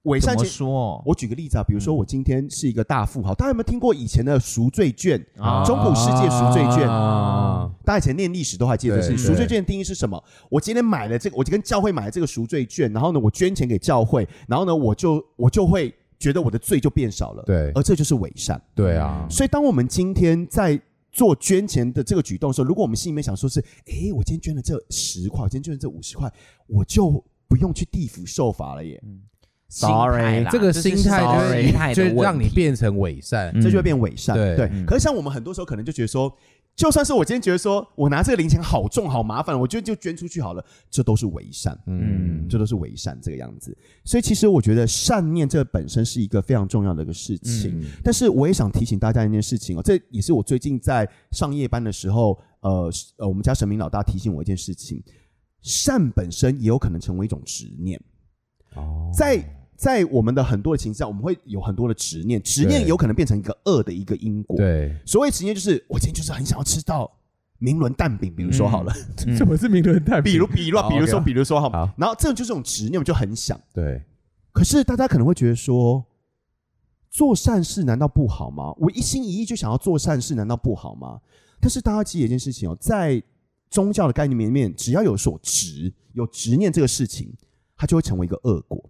[0.03, 1.01] 伪善怎么说？
[1.05, 5.17] 我举个例子啊，比如说我今天是一个大富豪，大家有没有听过以前的赎罪券？
[5.65, 6.85] 中古世界赎罪券，
[7.85, 10.21] 大家以前念历史都还记得是赎罪券的定义是什么？
[10.49, 17.43] 我今天买了这个，我就跟教会买了这个赎罪券，然后呢，我捐钱给教会，然后呢，我就我就会觉得我的罪就变少了。
[17.45, 18.61] 对，而这就是伪善。
[18.75, 20.77] 对啊，所以当我们今天在
[21.13, 26.29] 做捐钱的这个举动的时候，如果我们心里面想说是，哎，我今天捐了这十块，我今天捐了这五十块，
[26.67, 29.01] 我就不用去地府受罚了耶。
[29.73, 34.35] Sorry，这个心态就会就让你变成伪善，这就会变伪善。
[34.35, 36.31] 对，可是像我们很多时候可能就觉得说，
[36.75, 41.75] 就算是我今天觉得说我拿这个零钱好重好麻烦，我觉得就捐出去好了，这都是伪善。
[41.87, 43.75] 嗯，这都是伪善这个样子。
[44.05, 47.83] 所以其实我觉得善念这本身是一个非常重要的一个事情。
[48.03, 55.03] 但是我也想提醒大家一件事情哦，这也是我最近在上夜班的时候，呃呃，我们家神明老大提醒我一件事情：
[55.63, 57.99] 善本身也有可能成为一种执念。
[58.75, 59.43] 哦，在
[59.75, 64.55] 在我们的很多的情况下，我们会有很多的执念，执念有可能变成一个恶的一个因果。
[64.57, 67.11] 对，所谓执念就是我今天就是很想要吃到
[67.57, 68.93] 明伦蛋饼，比如说好了，
[69.37, 70.33] 什么是明伦蛋饼？
[70.33, 73.59] 比如，比如，比如说，比如说好，然后这种就是这种执念，我就很想。
[73.73, 74.01] 对，
[74.51, 76.05] 可是大家可能会觉得说，
[77.09, 78.73] 做善事难道不好吗？
[78.77, 81.19] 我一心一意就想要做善事，难道不好吗？
[81.59, 83.21] 但是大家记得一件事情哦，在
[83.69, 87.33] 宗教的概念里面，只要有所执，有执念这个事情，
[87.75, 88.89] 它就会成为一个恶果。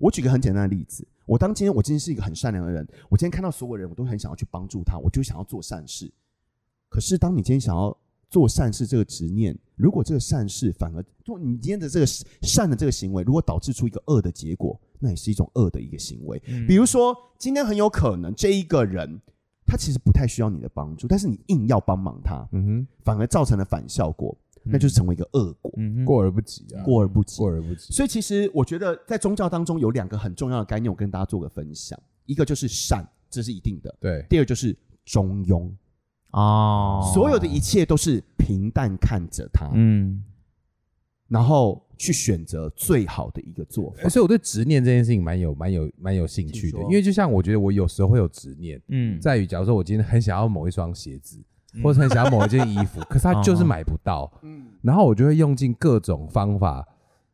[0.00, 6.10] 我举个很简单的例子，我当今天我今天是一个很善良的人，我今天看到所有人，我都很想要去帮助他，我就想要做善事。
[6.88, 7.96] 可是当你今天想要
[8.30, 16.42] 做善事这个执念，如果这个善事反而做你今天的这个善的这个行为，如果导致出一个恶的结果，那也是一种恶的一个行为。
[16.48, 19.20] 嗯、比如说，今天很有可能这一个人
[19.66, 24.36] 他其实不太需要你的帮助，但是你硬要帮忙他，嗯哼，反而造成了反效果。
[24.62, 27.92] 那就是成为一个恶果，嗯、过而不及啊，过而不及，过而不及。
[27.92, 31.98] 所以其实我觉得在宗教当中有两个很重要的概念，我跟大家做个分享。
[32.26, 33.94] 一个就是善，这是一定的。
[33.98, 34.24] 对。
[34.28, 35.70] 第二就是中庸。
[36.32, 37.10] 哦。
[37.14, 40.22] 所有的一切都是平淡看着它，嗯，
[41.28, 44.08] 然后去选择最好的一个做法。
[44.08, 51.42] 所以我对执念这件事情蛮有、蛮有、蛮有兴趣的，因为就像我觉得我有时候会有执念，嗯，在于假如说我今天很想要某一双鞋子。
[51.82, 54.30] 或者很想要某一件衣服， 可是他就是买不到。
[54.42, 56.86] 嗯，然后我就会用尽各种方法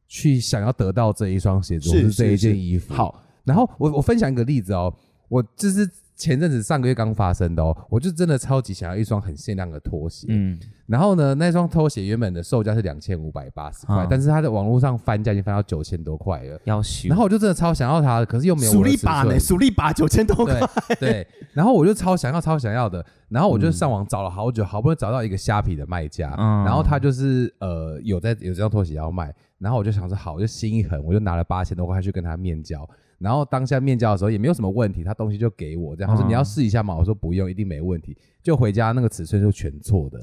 [0.06, 2.94] 去想要得到这一双鞋子，或是这一件衣服。
[2.94, 4.92] 好，然后我我分享一个例子哦，
[5.28, 10.26] 我就是前阵子上个月刚发生的哦，我就真的超级想要一双很限量的拖鞋。
[10.30, 16.58] 嗯，然后呢，那双拖鞋原本的售价是两千五百八十块，但是它在网络上翻价已经翻到九千多块了。
[16.64, 16.74] 然
[17.16, 18.98] 后我就真的超想要它的，可是又没有我的尺寸。
[18.98, 19.38] 数力把呢？
[19.38, 20.58] 数力把九千多块。
[20.98, 32.88] 对， 然后我就超想要、超想要的，然后我就上网找了好久，好不容易找到一个虾皮的卖家，嗯、然后他就是呃有在有这双拖鞋要卖，然后我就想说好，我就心一狠，我就拿了八千多块去跟他面交。
[33.18, 36.94] 然后当下面交的时候也没有什么问题，他东西就给我这样，他说你要试一下嘛？
[36.96, 38.16] 我说不用，一定没问题。
[38.42, 40.20] 就回家那个尺寸就全错的，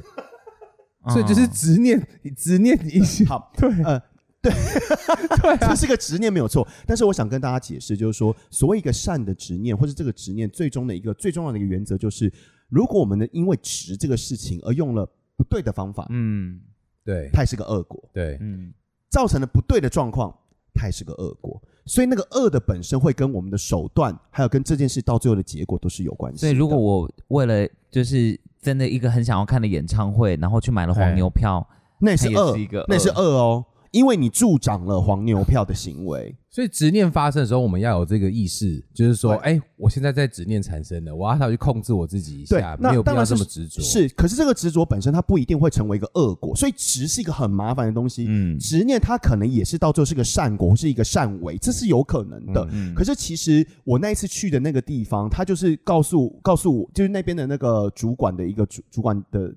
[1.09, 2.01] 所以就是执念，
[2.35, 3.25] 执念一下。
[3.25, 3.99] 好， 对，呃，
[4.41, 4.51] 对，
[5.41, 6.65] 对，这是个执念没有错。
[6.85, 12.31] 但是我想跟大家解释，就是说，所谓一个善的执念，或是这个执念最终的一个最重要的一个原则，就是
[12.69, 16.61] 如果我们呢因为执这个事情而用了不对的方法，嗯，
[17.03, 18.73] 对，它也是个恶果，对，嗯，
[19.09, 20.33] 造成了不对的状况，
[20.73, 21.61] 它也是个恶果。
[21.85, 26.39] 所以那个恶的本身会跟我们的手段，还有跟这件事到最后的结果都是有关系。
[26.39, 31.67] 所以如果我为了就是真的一个很想要看的演唱会，然后去买了黄牛票，
[31.99, 32.55] 那也是恶，
[32.87, 33.65] 那是恶哦。
[33.93, 43.83] 因为你助长了黄牛票的行为，所以执念发生的时候，我们要有这个意识，就是说，哎，我现在在执念产生了，我要他去控制我自己一下，没有必要这么执着。
[43.83, 48.25] 是，可是这个执着本身它不一定会成为一个恶果，所以执是一个很麻烦的东西。
[48.27, 52.67] 嗯，执念它可能也是到最后是个善果，或是一个善为，这是有可能的。
[52.95, 59.53] 可是其实我那一次去的那个地方，他就是告诉告诉我，就是那边的那个主管的一个主主管的。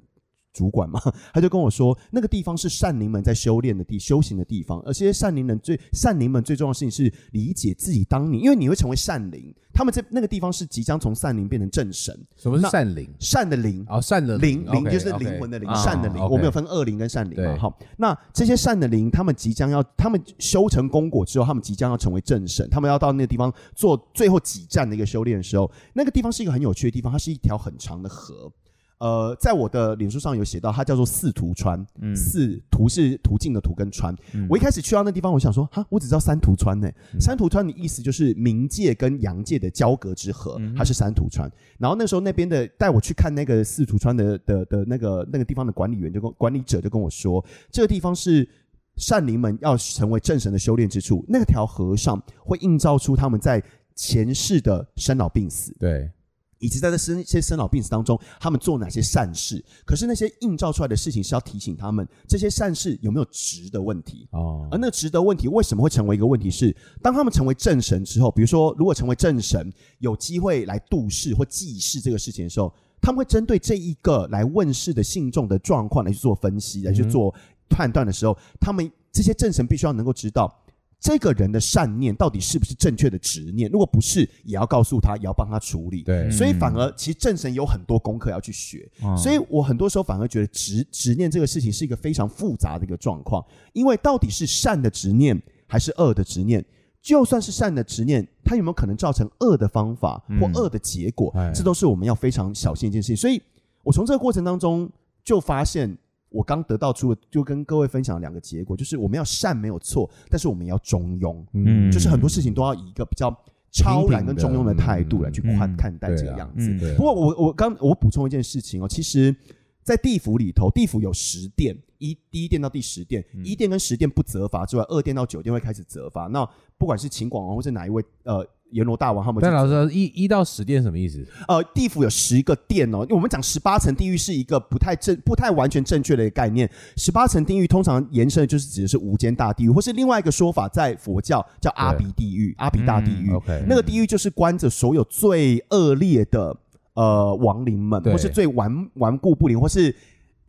[0.57, 0.99] 主管嘛，
[1.35, 12.19] 他就跟我说，那个地方是善灵们在修炼的地、修行的地方，而这些善灵们最善灵们最重要的事情是理解自己当你，因为你会成为善灵，他们在那个地方是即将从善灵变成正神。
[12.37, 13.07] 什么是善灵？
[13.21, 16.25] 善的灵哦，善的灵灵就是灵魂的灵，善的灵。
[16.25, 17.59] 我们有分恶灵跟善灵嘛？
[17.59, 28.51] 好，那这些善的灵，他们即将要，他们修成功果之后，他们即将要成为正神，他们要到那个地方做最后几站的一个修炼的时候，那个地方是一个很有趣的地方，它是一条很长的河。
[28.98, 31.85] 呃，在我的脸书上有写到，它叫做四图川。
[32.00, 34.16] 嗯，四图是途径的图跟川。
[34.32, 36.90] 嗯，我一开始去到那地方，我想说，哈，我只知道三图川呢。
[37.12, 41.50] 嗯，三图川的意思就是冥界跟阳界的交隔之河，它是三图川。
[41.78, 48.48] 然后那时候那边的带我去看那个四图川的的的那个那个地方的管理员就跟管理者就跟我说，这个地方是
[48.96, 51.22] 善灵们要成为正神的修炼之处。
[51.28, 53.62] 那条河上会映照出他们在
[53.94, 55.76] 前世的生老病死。
[55.78, 56.11] 对。
[56.59, 59.64] 以及在这生些生老病死当中，他们做哪些善事？
[59.85, 64.69] 可是那些映照出来的事情是要提醒他们，这些善事有没有值的问题哦。
[64.71, 66.57] 而那值得问题为什么会成为一个问题是？
[66.57, 77.35] 是当他们成为正神之后，比如说如果成为正神，有机会来度世或祭世这个事情的时候，他们会针对这一个来问世的信众的状况来去做分析，来去做
[77.69, 80.51] 判断的时候，嗯、他们这些正神必须要能够知道。
[80.98, 83.70] 这个人的善念到底是不是正确的执念？
[83.70, 86.02] 如果不是，也要告诉他，也要帮他处理。
[86.02, 88.90] 对，所以反而其实正神有很多功课要去学。
[89.04, 96.64] 嗯、所以我很多时候反而觉得执执念这个事情是一个非常复杂的一个状况，因为到底是善的执念还是恶的执念？
[97.02, 101.30] 就算是善的执念，它有没有可能造成恶的方法或恶的结果？
[101.37, 103.16] 嗯、这都是我们要非常小心一件事情。
[103.16, 103.40] 所以
[103.85, 104.90] 我从这个过程当中
[105.22, 105.96] 就发现。
[106.37, 113.31] 我刚得到出，就跟各位分享两个结果，就是我们要善没有错，但是我们要中庸，嗯，就是很多事情都要以一个比较
[113.72, 116.94] 超然跟中庸的态度来去看看待这个样子。
[116.96, 119.35] 不过我我刚我补充一件事情哦，其实，
[119.83, 126.27] 在地府里头，地府有十殿，一第一殿到第十殿，一殿跟十殿不责罚之外，二殿到九殿会开始责罚。
[126.27, 128.46] 那不管是秦广王或者哪一位呃。
[128.72, 131.24] 阎罗大王他们，但老师一一到十殿什么意思？
[131.46, 136.68] 呃，地府有十个殿哦，因为我们讲十八层地狱是一个不太正、不太完全正确的一个概念。
[136.96, 143.31] 十八层地狱通常延伸的就是指的是无间大地狱，或是另外一个说法，在佛教叫阿鼻地狱、阿鼻大地狱。
[143.31, 146.57] 嗯、OK，那个地狱就是关着所有最恶劣的
[146.94, 149.94] 呃亡灵们，或是最顽顽固不灵，或是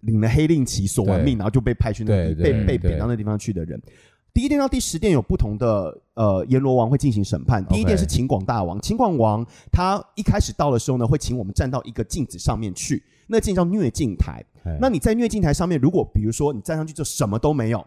[0.02, 3.80] 领了黑令旗索完命，然后就被派去那个被被贬到那地方去的人。
[4.38, 7.66] 第一殿到第十殿有不同的呃阎罗王会进行审判。
[7.66, 14.46] 第一殿是秦广大王，秦广王他一开始到的时候呢，会请我们站到一个镜子上面去，那镜叫虐镜台。
[14.80, 17.84] 那你在虐镜台上面，如果比如说你站上去就什么都没有，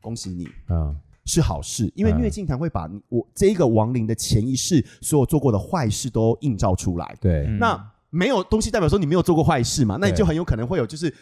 [0.00, 7.14] 恭喜你，嗯，是好事，因为虐镜台会把我这一个亡灵的前一世所有做过的坏事都映照出来。
[7.20, 11.12] 对，那没有东西代表说你没有做过坏事嘛，那你就很有可能会有就是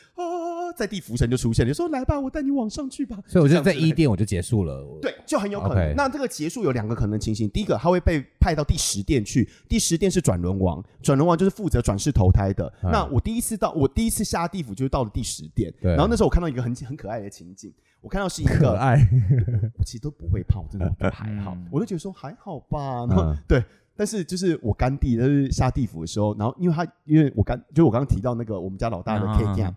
[0.77, 3.19] 在地浮神就出现，就说来吧，我带你往上去吧。
[3.27, 4.85] 所以我觉得在一店我就结束了。
[5.01, 5.77] 对，就很有可能。
[5.77, 12.73] Okay 那这个结束有两个可能情形，第一个他会被派到第十殿去，第十殿是转轮王，转轮王就是负责转世投胎的。
[12.83, 18.97] 嗯、那我第一次到，我第一次下地府就是到了第十殿，对然后那时候我看到一个很很可爱的情景，我看到是一个可爱，
[19.79, 23.07] 我其实都不会怕，我真的都还好，嗯、我就觉得说还好吧。
[23.07, 23.63] 然后、嗯、对。
[23.97, 29.73] 但是就是我干弟，就是下地府的时候，然后因为他因为我刚就是我刚刚提到那个我们家老大的 K 店。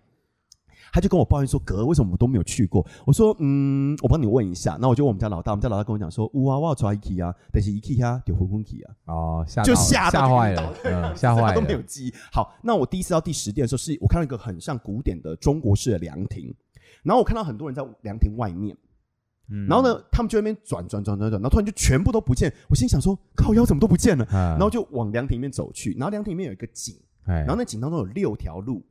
[0.92, 12.14] 他就跟我抱怨说：“哥，为什么我们都没有去过？”我说：“嗯，我帮你问一下。”那我就问我们家老大，我们家老大跟我讲说：“哇、啊，我要抓一起啊，但是一起啊，就昏昏去啊。”哦，就吓吓坏了，嗯，吓坏了，都没有记忆。
[12.32, 16.54] 好，那我第一次到第十店的时候，是我看到一个很像古典的中国式的凉亭，
[17.02, 18.76] 然后我看到很多人在凉亭外面，
[19.50, 22.52] 嗯，然后呢，他们就在那边转转转转转，然后突然就全部都不见。
[22.68, 26.94] 我心想说：“靠腰怎么都不见了？”嗯、然后就往凉亭里面走去，然后凉亭里面有一个井。
[27.36, 28.82] 然后那井当中有六条路，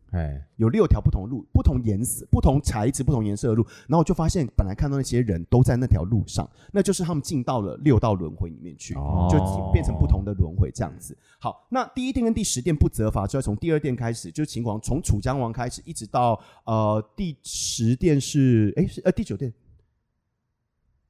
[0.57, 3.65] 有六条不同路，不同颜色、不同材质、不同颜色的路。
[3.87, 9.39] 然后我就发现，本来看到那些人都在那条路上，那就是他们进到了六道轮回里面去，哦、就
[9.73, 11.17] 变成不同的轮回这样子。
[11.39, 19.51] 好，那第一殿跟第十殿不责罚，就要从第二殿开始，就是秦王从楚江王开始，一直到呃第十殿是哎是呃第九殿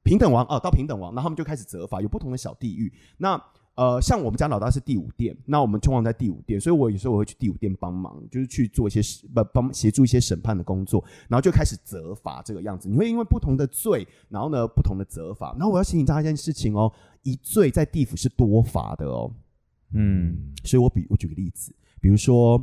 [0.02, 2.90] 平等王哦，到平等王，然后他们就开始责罚，有不同的小地狱。
[3.18, 3.38] 那
[3.78, 9.00] 呃，像我们家老大是第五殿，那我们通常在第五殿，所以我有时候我会去第五殿帮忙，就是去做一些
[9.32, 12.88] 不帮协助一些审判的工作，然后就开始责罚这个样子。
[12.88, 15.52] 你会因为不同的罪，然后呢不同的责罚。
[15.52, 19.32] 然后我要提醒大家一件事情哦，一罪在地府是多罚的哦。
[19.92, 22.60] 嗯，所以我比我举个例子，比如说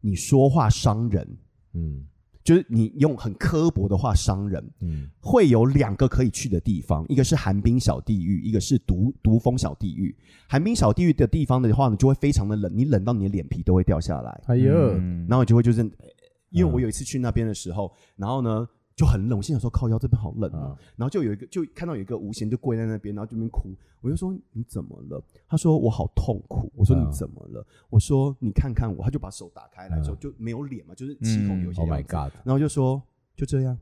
[0.00, 1.38] 你说话伤人，
[1.74, 2.04] 嗯。
[2.46, 10.16] 就是你用很刻薄的话伤人，嗯，会有两个可以去的地方，一个是寒冰小地狱，一个是毒毒蜂小地狱。
[10.48, 14.40] 寒冰小地狱的地方的话呢，就会非常的冷，你冷到你的脸皮都会掉下来。
[14.46, 14.92] 哎呦，
[15.28, 15.82] 然后你就会就是，
[16.50, 18.66] 因为我有一次去那边的时候，然后呢。
[18.96, 23.68] 就很冷，我心想说靠腰这边好冷啊，嗯、然后就有一个就看到有一个无形就跪在那边，然后这边哭，
[24.00, 25.22] 我就说你怎么了？
[25.46, 26.72] 他说我好痛苦。
[26.74, 27.60] 我说你怎么了？
[27.60, 31.82] 嗯、我说你看看我，他就把手打开来之后就没有脸嘛，就是气孔流血。
[31.82, 32.32] Oh my god！
[32.42, 33.02] 然后就说
[33.36, 33.78] 就这样。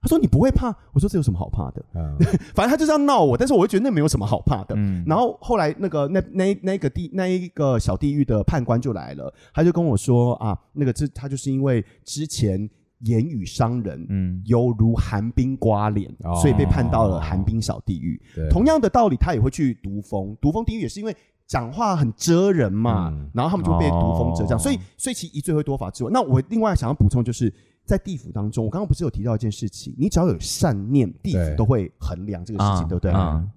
[0.00, 0.76] 他说你不会怕？
[0.92, 1.84] 我说这有什么好怕的？
[1.94, 2.16] 嗯
[2.52, 4.74] 反正他就是要闹我，但是我会觉得那没有什么好怕的。
[4.76, 12.68] 嗯、然后后来那个那那那个地那一个小地狱的判官就来了，他就跟我说啊，那个这他就是因为之前。
[13.02, 18.20] 言语伤人，嗯，犹如寒冰刮脸，哦、所以被判到了寒冰小地狱。
[18.50, 27.52] 同样的道理，他也会去毒蜂，毒蜂地狱也是因为讲话很遮人嘛，嗯、然后他们就被毒蜂遮这样，哦、所以所以其一罪会多罚之外，那我另外想要补充就是
[27.84, 33.12] 在地府当中，我刚刚不是有提到一件事情，你只要有善念，地府都会衡量这个事情，对不对？
[33.12, 33.50] 嗯、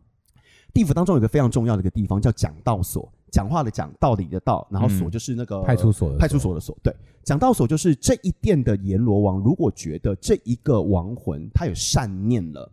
[0.74, 3.10] 地府当中有一个非常重要的一个地方叫讲道所。
[3.32, 6.78] 讲话的讲，道理的道，然后所就是那个派出所，派出所的所。
[6.84, 12.72] 对，讲道所就是这一殿的阎罗王，如果觉得这一个亡魂他有善念了，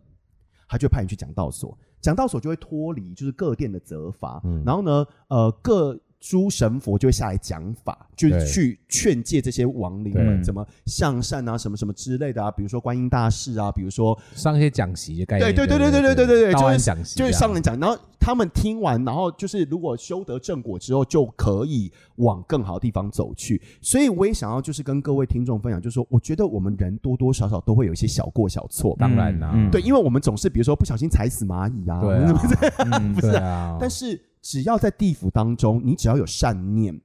[0.67, 5.99] 他就派人去讲道所，讲道所就会脱离就是各殿的责罚，嗯、然后呢，呃，各。
[6.23, 15.53] 诸神佛就会下来讲法，就是去劝诫这些亡灵们怎么向善啊，什么什么之类的啊，比如说观音大士啊，比如说上一些讲席的概念。
[15.53, 23.61] 对对对对对对对对对，就是就是上人讲，然后他们听完，然后就是如果修得正果之后，就可以往更好的地方走去。
[23.81, 34.17] 所以我也想要就是跟各位听众分享，就是说，我觉得我们人多多少少都会有一些小过小错，当然啦，对，因为我们总是比如说不小心踩死蚂蚁啊，对， 不是啊，但是。
[34.43, 36.99] 只要在地府当中，你只要有善念，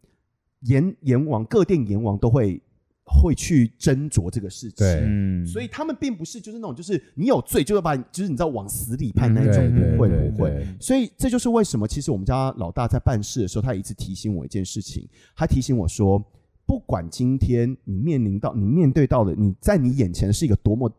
[0.62, 2.60] 阎阎王各殿阎王都会
[3.04, 5.46] 会去斟酌这个事情。
[5.46, 10.66] 所以他们并不是就是那种就是你有罪就要把就是你知道往死里判那种，不会不会。
[10.80, 16.18] 所以这就是为什么，其实我们家老大在办事的时候，他一直提醒我一件事情，他提醒我说，
[16.66, 20.92] 不管今天你面临到你面对到的，你在你眼前是一个多么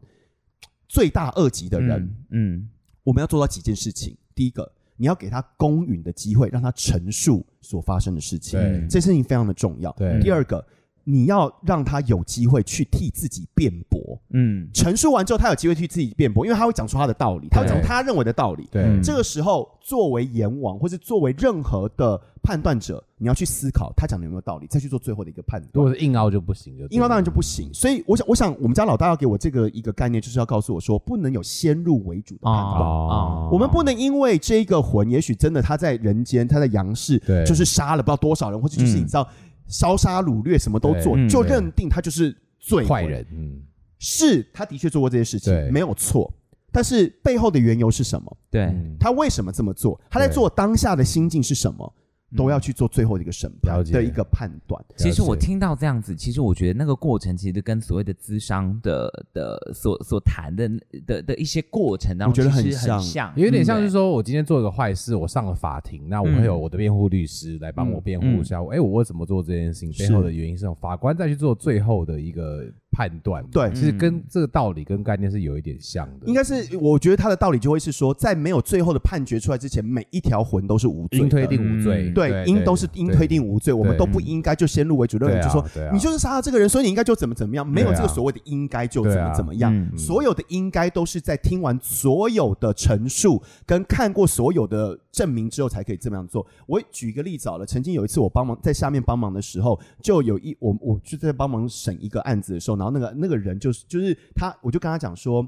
[0.87, 2.69] 罪大恶极的人，嗯，嗯，
[3.03, 4.15] 我们要做到几件事情。
[4.33, 4.71] 第一个。
[4.99, 8.59] 你要给他公允的机会，让他陈述所发生的事情。
[8.59, 9.93] 对，这事情非常的重要。
[9.93, 10.63] 对，第二个，
[11.09, 13.99] 你要让他有机会去替自己辩驳。
[14.29, 18.67] 嗯，陈述完之后，他有机会替自己辩驳，因为他会讲出他的道理，他会讲他认为的道理。
[18.71, 25.71] 对，这个时候，作为阎王或是作为任何的判断者，你要去思考他讲的有没有道理，再去做最后的一个判断。
[25.73, 27.73] 如果是硬凹就不行，就硬凹当然就不行。
[27.73, 32.81] 所以我想，我想我们家老大要给我这个一个概念，就是要告诉我说，不能有先入为主的判断。
[32.81, 39.27] 啊，我们不能因为这个魂，也许真的他在人间，他在阳世，对，就是杀了不知道多少人，或者就是你知道
[39.69, 43.25] 烧杀掳掠什么都做，就认定他就是罪坏人。
[43.31, 43.61] 嗯，
[43.99, 46.33] 是他的确做过这些事情，没有错。
[46.71, 48.37] 但是背后的缘由是什么？
[48.51, 49.99] 对，他为什么这么做？
[50.09, 51.95] 他在做当下的心境是什么？
[52.35, 54.83] 都要去做最后的一个审判的一个判断。
[54.95, 60.69] 其实我听到这样子，其实我觉得那个过程其实跟所谓的咨商的的所所谈的
[61.05, 62.71] 的的一些过程当中，我觉得很
[63.01, 68.57] 像，有点像是说我今天做一个坏事，我上了法庭，那我会有我的辩护律师来帮我辩护一下。
[68.71, 70.07] 哎，我为什么做这件事情？
[70.07, 70.75] 背后的原因是什么？
[70.75, 72.65] 法官再去做最后的一个
[72.99, 73.41] 判断。
[73.49, 76.27] 对，其实跟这个道理跟概念是有一点像的。
[76.27, 82.09] 应该是，我觉得他的道理就会是说，在没有最后的判决出来之前，每一条魂都是无罪，应推定无罪。
[82.09, 96.45] 对，应都是应推定无罪，我们都不应该就先入为主认为，就说你就是杀了这个人，所以你应该就怎么怎么样，没有这个所谓的应该就怎么怎么样，所有的应该都是在听完所有的陈述跟看过所有的证明之后才可以这么样做。
[96.67, 105.45] 我举一个例子好了，曾经有一次我帮忙在下面帮忙的时候，就有一我我就在帮忙审一个案子的时候，然后那个那个人就是就是他，我就跟他讲说，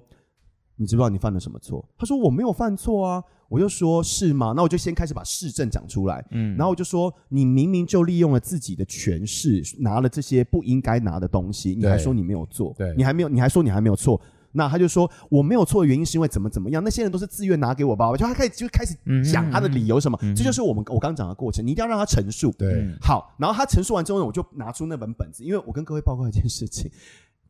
[0.75, 1.87] 你知不知道你犯了什么错？
[1.97, 4.53] 他说我没有犯错啊，我就说是吗？
[4.55, 14.19] 那我就先开始把市政讲出来，嗯，然后我就说你明明就利用了自己的权势拿了这些不应该拿的东西，你还说你没有做，对，你还没有，你还说你还没有错。
[14.53, 22.53] 那他就说我没有错的原因是因为怎么怎么样，那些人都是自愿拿给我吧，就他开始就开始讲他的理由什么，嗯、这就是我们我刚刚讲的过程，你一定要让他陈述。
[22.57, 26.91] 对，好，然后他陈述完之后呢，我就拿出那本本子，因为我跟各位报告一件事情，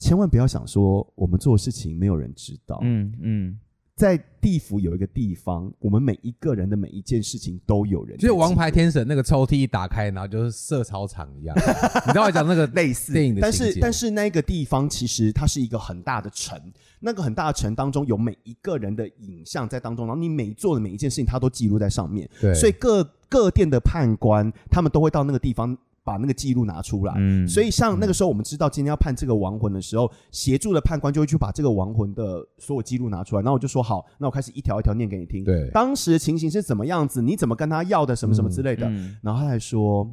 [0.01, 2.77] 千万不要想说我们做的事情没有人知道。
[2.81, 3.47] 嗯嗯。
[3.47, 3.59] 嗯
[3.93, 8.17] 在地府有一个地方，我们每一个人的每一件事情都有人。
[8.17, 11.55] 就是王牌天神那个抽屉一打开，然后就是射操场一样。
[12.07, 16.59] 你知道我讲那个类似电影的，但是但是那个地方其实它是一个很大的城，
[17.01, 22.27] 那个很大的城当中有每一个人的影像在当中，然后你每做的每一件事情，它都记录在上面。
[22.39, 25.77] 对，所以各各殿的判官他们都会到那个地方。
[26.03, 39.05] 把那个记录拿出来，嗯，所以像那个时候我们知道今天要判这个亡魂的时候，协助的判官就会去把这个亡魂的所有记录拿出来，然后我就说好，那我开始一条一条念给你听，对，当时的情形是怎么样子，你怎么跟他要的什么什么之类的，嗯。
[39.09, 40.09] 嗯、然后他还说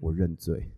[0.00, 0.70] 我认罪，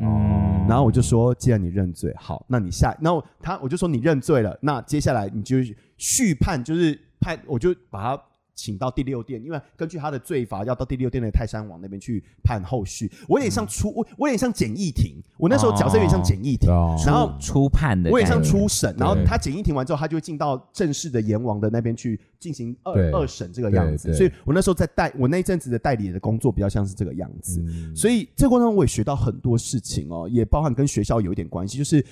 [0.00, 5.58] 哦，然后我就说既然你认罪，好，那你下，然后他我就说你认罪了，那接下来你就
[5.98, 8.22] 续判，就是判，我就把他。
[8.56, 13.12] 请到第六殿，因为根据他的罪罚，要到第六殿的泰山王那边去判后续。
[13.28, 15.22] 我有点像出，我我有点像简易庭。
[15.36, 16.70] 我那时候角色有点像简易庭，
[17.04, 18.96] 然后初判的，我也像初审。
[18.98, 24.14] 然后他简易庭完之后，他就会进到正式的阎王的那边去进行二二审这个样子。
[24.14, 27.62] 所以我那时候在代我那一阵子的代理的工作比较像是这个样子。
[27.94, 31.76] 所以这个过程中我也学到很多事情哦，也包含跟学校有一点关系。
[31.76, 32.02] 就是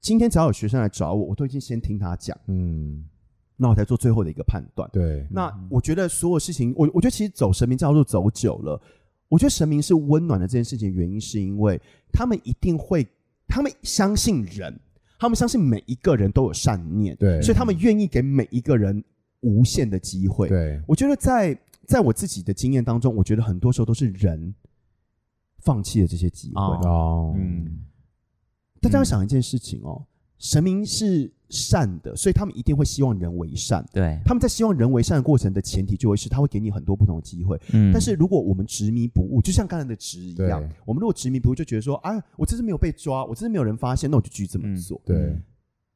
[0.00, 3.04] 今天只要有学生来找我，我都已经先听他讲，嗯。
[3.60, 4.88] 那我才做最后的一个判断。
[4.92, 8.80] 对，那我觉得所有事情，我我觉得其实走神明这条路走久了，
[9.28, 11.78] 我觉得神明是温暖的这件事情，原因是因为
[12.12, 13.04] 他们一定会，
[13.48, 14.78] 他们相信人，
[15.18, 19.02] 他们相信每一个人都有善念，对，所以他们愿意给每一个人
[19.40, 20.48] 无限的机会。
[20.48, 24.54] 对，我觉得在在我自己的经验当中，我觉得很多时候都是人
[25.58, 26.62] 放弃了这些机会。
[26.62, 27.84] 哦，嗯，
[28.80, 30.06] 大家要想一件事情哦，
[30.38, 31.32] 神明是。
[31.50, 33.84] 善的，所以他们一定会希望人为善。
[33.92, 37.60] 对，他们在希望人为善的过程的前提，就会是他会给你很多不同的机会。
[37.72, 45.00] 嗯，但是如果我们执迷不悟，就像刚才的执一样，我们如果执迷不悟，就觉得说，啊，我这次没有被抓，我这次没有人发现，那我就继续这么做。
[45.06, 45.36] 嗯、对，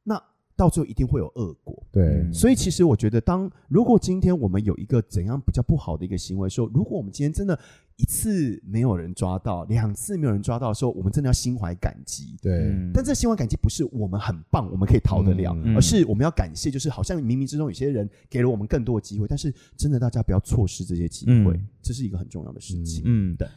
[0.03, 0.21] 那。
[0.55, 7.59] 到最后一定会有恶果，对，所以其实我觉得，当如果今天我们有一个怎样比较不好的一个行为的时候，如果我们今天真的
[7.97, 12.73] 一次没有人抓到，两次没有人抓到的时候，我们真的要心怀感激，对。
[12.93, 23.03] 但这心怀感激不是我们很棒，我们可以逃得了，而是我们要感谢，就是好像冥冥之中有些人给了我们更多的机会，但是真的大家不要错失这些机会，这是一个很重要的事情。
[23.05, 23.47] 嗯，对。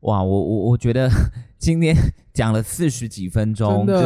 [0.00, 1.10] 哇，我我我觉得
[1.58, 1.96] 今天
[2.32, 4.02] 讲了四十几分钟，就是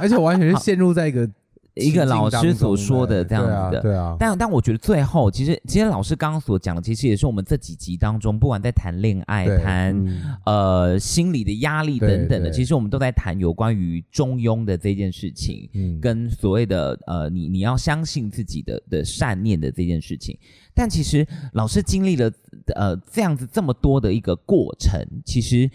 [0.00, 1.28] 而且完全是陷入在一个。
[1.74, 9.96] 一个老师所说的这样子的，对啊，对啊，但但我觉得最后，其实其实老师刚刚所讲的，其实也是我们这几集当中，不管在谈恋爱、谈
[10.44, 20.38] 呃心理的压力等等的，其实我们都在谈有关于中庸的这件事情，嗯跟所谓的呃你你要相信自己的的善念的这件事情。
[20.74, 22.30] 但其实老师经历了
[22.74, 25.70] 呃这样子这么多的一个过程，其实。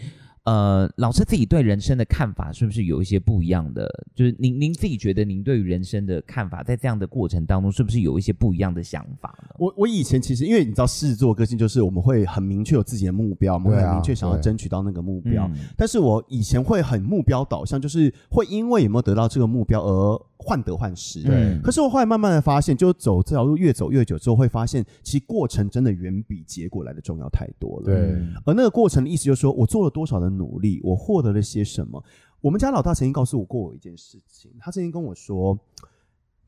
[0.48, 3.86] 呃，老师自己对人生的看法是不是有一些不一样的？
[4.14, 9.54] 就是您您自己觉得您对于人生的看法，在这样的过程当中，是不是有一些不一样的想法呢？
[9.58, 15.46] 我我以前其实因为你知道狮子座个性就是我们会很明确有自己的目标，我们会很明确想要争取到那个目标。
[15.76, 20.18] 但是我以前会很目标导向，就是会因为有没有得到这个目标而。
[20.38, 21.60] 患得患失，对。
[21.62, 27.84] 可是我后来慢慢的发现，就走这条路越走越久之后，会发现其实过程真的远比结果来的重要太多了。
[27.84, 27.96] 对。
[28.46, 32.02] 而那个过程的意思就是说，我做了多少的努力，我获得了些什么。
[32.40, 35.58] 我们家老大曾经告诉我过我一件事情，他曾经跟我说，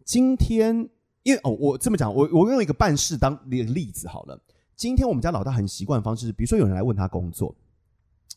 [0.04, 0.88] 今天
[1.24, 4.40] 因为哦，我这么讲，我我用一个办事当例子好了。
[4.76, 7.54] 今天我们家老大很习惯的方式，比如说有人来问他工作，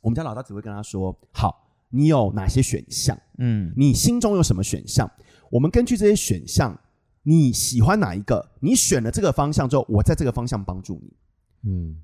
[0.02, 3.18] 我们家老大只会跟他说：“好，你有哪些选项？
[3.38, 5.10] 嗯，你心中有什么选项？”
[5.54, 6.76] 我们根据这些选项，
[7.22, 8.44] 你喜欢哪一个？
[8.60, 11.70] 你选了这个方向之后，我在这个方向帮助你。
[11.70, 11.96] 嗯，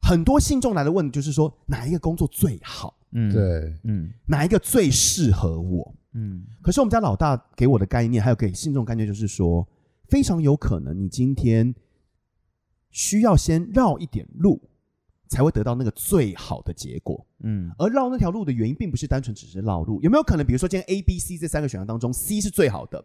[0.00, 2.96] 很多信众来的问题就是说，哪一个工作最好？
[3.10, 5.92] 嗯，对，嗯，哪一个最适合我？
[6.12, 9.66] 嗯，可是我们家老大给我的概念，还有给信众概念，就是说，
[10.08, 11.74] 非常有可能你今天
[12.92, 14.62] 需要先绕一点路，
[15.32, 17.26] 才会得到那个最好的结果。
[17.42, 20.00] 嗯，而绕那条路的原因，并不是单纯只是绕路。
[20.02, 23.04] 有没有可能，比如说今天 A、B、C 这三个选项当中，C 是最好的？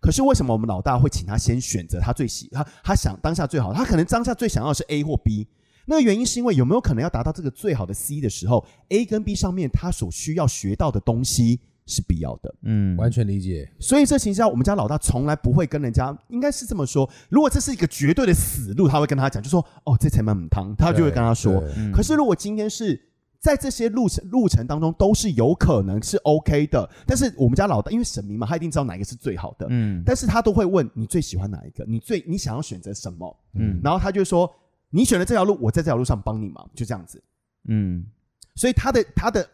[0.00, 3.72] 可是为什么我们老大会请他先选择他最喜他他想当下最好？
[3.72, 5.46] 他可能当下最想要的是 A 或 B。
[5.86, 12.54] 那个原因是因为有没有可能要达到这个最好的 C 的时候，A 跟 B 上面他所需要学到的东西是必要的。
[12.62, 13.70] 嗯，完全理解。
[13.78, 21.62] 所以这情况下，我们家老大从来不会跟人家，应该是这么说：如果这是一个绝对的死路，他会跟他讲，就说：“哦，这才蛮母汤。”他就会跟他说。
[21.92, 23.00] 可是如果今天是
[23.38, 29.66] 在这些路程路程当中都是有可能是 OK 的，但是我们家老大因为神明嘛，他一定知道哪一个是最好的。
[29.70, 31.84] 嗯，但是他都会问你最喜欢哪一个？
[31.86, 33.36] 你最你想要选择什么？
[33.54, 34.50] 嗯，然后他就说。
[34.90, 37.20] 你选了这条路，我在这条路上帮你忙，就这样子。
[37.66, 38.06] 嗯，
[38.54, 39.44] 所以他的他的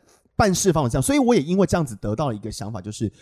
[0.40, 3.12] 办事方法这样，所以我也因为这样子得到了一个想法，就是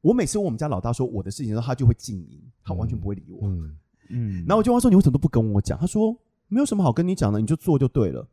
[0.00, 3.46] 我每次问我们家老大说我的事情的时候，他就会静音，他完全不会理我。
[3.46, 3.76] 嗯
[4.08, 6.16] 嗯，然后我就问他说：“你为什么都不跟我讲？”他说
[6.48, 8.26] ：“没有什么好跟你讲的，你就做就对了。”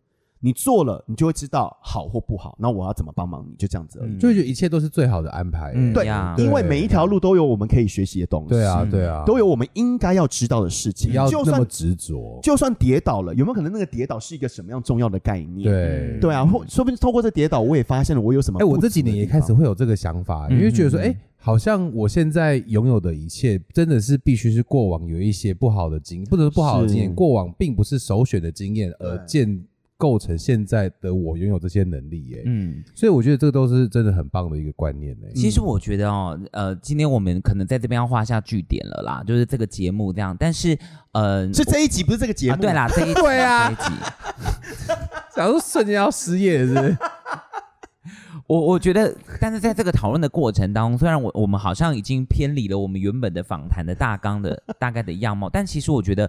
[0.43, 2.57] 你做了，你就会知道好或不好。
[2.59, 3.55] 那我要怎么帮忙你？
[3.55, 4.17] 就这样子而已。
[4.17, 5.71] 就会觉得一切都是最好的安排。
[5.93, 8.49] 对呀，因为每一条路都有我们可以学习的东西。
[8.49, 11.11] 对啊，对啊，都有我们应该要知道的事情。
[11.11, 12.39] 不要那么执着。
[12.41, 15.63] 就算跌倒了，有没有可能那个跌倒是一个什么样重要的概念？
[15.63, 18.59] 对对啊，或说不定透过这跌倒，我也发现了我有什么。
[18.59, 29.63] 哎，我这几年也开始会有这个想法，因为觉得说，哎，好像我现在拥有的一切，真的是必须是过往有一些不好的经验，不能说不好的经验，过往并不是首选的经验而建。
[30.01, 35.27] 构成现在的我拥有这些能力耶，嗯，所以我觉得这个都是真的很棒的一个观念呢。
[35.35, 40.35] 其实我觉得哦，呃，今天我们可能在这边要画下句点了啦，就是这个节目这样。
[40.39, 40.75] 但是，
[41.11, 42.53] 呃，是这一集不是这个节目？
[42.53, 43.93] 啊对啦， 这一集对啊，这一集，
[45.37, 46.97] 假如瞬间要失业是不是？
[48.49, 56.27] 我我觉得，但是在这个讨论的过程当中，虽然我我们好像已经偏离了我们原本的访谈的大纲的大概的样貌，但其实我觉得。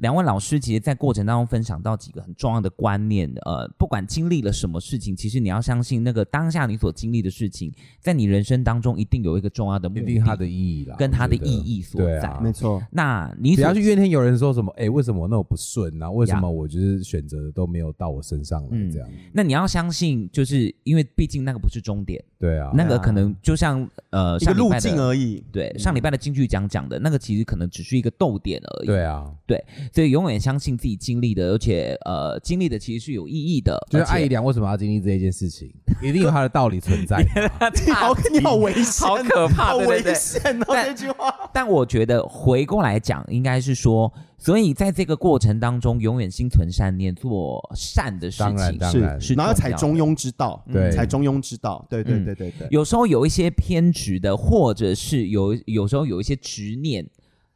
[0.00, 3.30] 两位老师其实，在过程当中分享到几个很重要的观念。
[3.44, 12.28] 呃，不管经历了什么事情，其实你要相信，那个当下你所经历的事情，在你人生当中一定有一个重要的目的，一定它的意义啦，跟它的意义所在。
[12.28, 12.82] 啊、没错。
[12.90, 14.72] 那你只要去怨天尤人，说什么？
[14.76, 16.10] 哎，为什么那么不顺啊？
[16.10, 18.90] 为什么我就是选择的都没有到我身上来？
[18.90, 19.18] 这样、嗯。
[19.32, 22.22] 那你要相信，就是因为毕竟那个不是终点。
[22.38, 22.70] 对啊。
[22.74, 25.44] 那个可能就像呃，一个路径而已。
[25.52, 28.86] 对，上礼拜的金句讲讲的那个，其实可能只是一个逗点而已。
[28.86, 29.30] 对啊。
[29.46, 29.62] 对。
[29.92, 33.76] 所以永远相信自己经历的，而且呃，经历的其实是有意义的。
[33.90, 35.72] 就是爱一良为什么要经历这一件事情，
[36.02, 37.24] 一定有他的道理存在。
[37.94, 40.66] 好，你好危险，好可怕，好危险哦！
[40.68, 41.50] 这句话。
[41.52, 52.68] 但我觉得回过来讲，应该是说，所以在这个过程当中，永远心存善念，做善的事情，是是，然后采中庸之道，对，采中庸之道，对对对对对。
[52.70, 57.04] 有时候有一些偏执的，或者是有有时候有一些执念，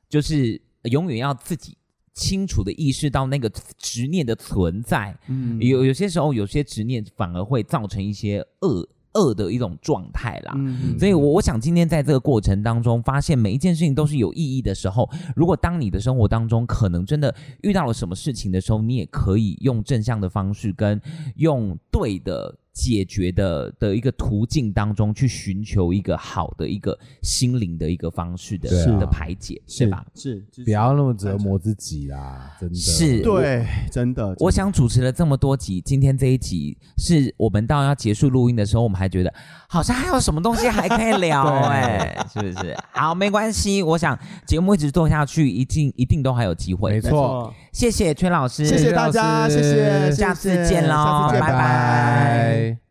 [0.08, 0.60] 就是
[0.90, 1.76] 永远要自己。
[2.14, 21.00] 清楚的意识到那个执念的存在，嗯，有有些时候有些执念反而会造成一些恶恶的一种状态啦，嗯，所以我我想今天在这个过程当中，发现每一件事情都是有意义的时候，如果当你的生活当中可能真的遇到了什么事情的时候，你也可以用正向的方式跟
[21.36, 22.58] 用对的。
[22.74, 28.68] 解决的的一个途径当中，去寻求一个好的一个心灵的一个方式的
[28.98, 30.04] 的排解，是吧？
[30.12, 32.74] 是，不要那么折磨自己啦，真的。
[32.74, 34.34] 是，对，真的。
[34.40, 39.32] 我想主持了这么多集，今天这一集是我们到要结束录音的时候，我们还觉得
[39.68, 42.76] 好像还有什么东西还可以聊， 哎，是不是？
[42.90, 46.90] 好，没关系，我想节目一直做下去，一定一定都还有机会。
[46.90, 52.83] 没错，谢谢崔老师，谢谢大家，谢谢，下次见喽，拜拜。